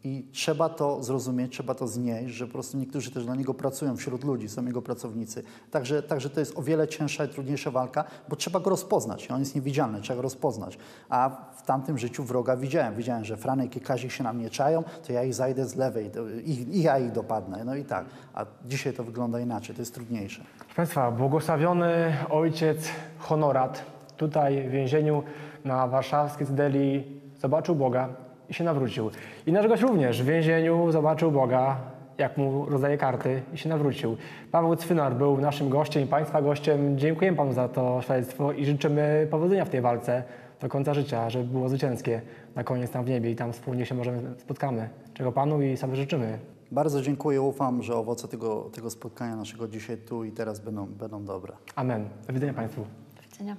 I 0.05 0.27
trzeba 0.33 0.69
to 0.69 1.03
zrozumieć, 1.03 1.53
trzeba 1.53 1.75
to 1.75 1.87
znieść, 1.89 2.35
że 2.35 2.47
po 2.47 2.53
prostu 2.53 2.79
niektórzy 2.79 3.11
też 3.11 3.25
dla 3.25 3.35
niego 3.35 3.55
pracują 3.55 3.97
wśród 3.97 4.25
ludzi, 4.25 4.49
są 4.49 4.67
jego 4.67 4.83
pracownicy. 4.83 5.43
Także, 5.71 6.03
także 6.03 6.31
to 6.31 6.41
jest 6.41 6.59
o 6.59 6.63
wiele 6.63 6.89
cięższa 6.89 7.25
i 7.25 7.29
trudniejsza 7.29 7.71
walka, 7.71 8.05
bo 8.29 8.37
trzeba 8.37 8.61
go 8.61 8.71
rozpoznać. 8.71 9.31
On 9.31 9.41
jest 9.41 9.55
niewidzialny, 9.55 10.01
trzeba 10.01 10.17
go 10.17 10.23
rozpoznać. 10.23 10.79
A 11.09 11.31
w 11.57 11.63
tamtym 11.63 11.99
życiu 11.99 12.25
wroga 12.25 12.57
widziałem. 12.57 12.95
Widziałem, 12.95 13.25
że 13.25 13.37
Franek 13.37 13.77
i 13.77 13.81
Kazik 13.81 14.13
się 14.13 14.25
na 14.25 14.33
mnie 14.33 14.51
czają, 14.51 14.83
to 15.07 15.13
ja 15.13 15.25
ich 15.25 15.35
zajdę 15.35 15.67
z 15.67 15.77
lewej 15.77 16.11
i, 16.45 16.79
i 16.79 16.83
ja 16.83 16.99
ich 16.99 17.13
dopadnę. 17.13 17.65
No 17.65 17.75
i 17.75 17.85
tak. 17.85 18.07
A 18.35 18.47
dzisiaj 18.65 18.93
to 18.93 19.05
wygląda 19.05 19.41
inaczej, 19.41 19.75
to 19.77 19.83
jest 19.83 19.95
trudniejsze. 19.95 20.43
Proszę 20.59 20.75
Państwa, 20.77 21.11
błogosławiony 21.11 22.17
ojciec 22.31 22.89
Honorat 23.19 23.85
tutaj 24.17 24.69
w 24.69 24.71
więzieniu 24.71 25.23
na 25.65 25.89
warszawskiej 25.89 26.47
Cydeli 26.47 27.21
zobaczył 27.41 27.75
Boga 27.75 28.32
i 28.53 28.55
się 28.55 28.65
nawrócił. 28.65 29.11
I 29.47 29.53
nasz 29.53 29.69
gość 29.69 29.83
również 29.83 30.23
w 30.23 30.27
więzieniu 30.27 30.93
zobaczył 30.93 31.31
Boga, 31.31 31.77
jak 32.19 32.37
mu 32.37 32.67
rozdaje 32.67 32.99
karty 32.99 33.43
i 33.55 33.59
się 33.59 33.69
nawrócił. 33.69 34.17
Paweł 34.51 34.77
Cwynar 34.77 35.15
był 35.15 35.41
naszym 35.41 35.69
gościem 35.69 36.03
i 36.03 36.07
Państwa 36.07 36.43
gościem. 36.43 36.99
Dziękujemy 36.99 37.37
Panu 37.37 37.53
za 37.53 37.69
to 37.69 38.03
świadectwo 38.03 38.53
i 38.53 38.67
życzymy 38.67 39.27
powodzenia 39.31 39.65
w 39.65 39.69
tej 39.69 39.81
walce 39.81 40.23
do 40.61 40.69
końca 40.69 40.95
życia, 40.95 41.31
żeby 41.31 41.45
było 41.45 41.69
zwycięskie 41.69 42.21
na 42.55 42.65
koniec 42.65 42.91
tam 42.91 43.05
w 43.05 43.09
niebie 43.09 43.31
i 43.31 43.37
tam 43.37 43.53
wspólnie 43.53 43.87
się 43.87 43.95
możemy 43.95 44.21
spotkamy. 44.39 44.89
Czego 45.15 45.33
Panu 45.33 45.63
i 45.63 45.77
sobie 45.77 45.97
życzymy. 45.97 46.39
Bardzo 46.73 47.03
dziękuję, 47.03 47.43
ufam, 47.43 47.83
że 47.83 47.97
owoce 47.97 48.29
tego, 48.29 48.71
tego 48.73 48.91
spotkania 48.91 49.37
naszego 49.37 49.69
dzisiaj 49.69 49.97
tu 49.97 50.25
i 50.25 50.33
teraz 50.33 50.61
będą, 50.61 50.87
będą 50.87 51.25
dobre. 51.25 51.53
Amen. 51.77 52.09
Do 52.27 52.33
widzenia 52.33 52.55
Państwu. 52.55 52.81
Do 53.17 53.23
widzenia. 53.23 53.57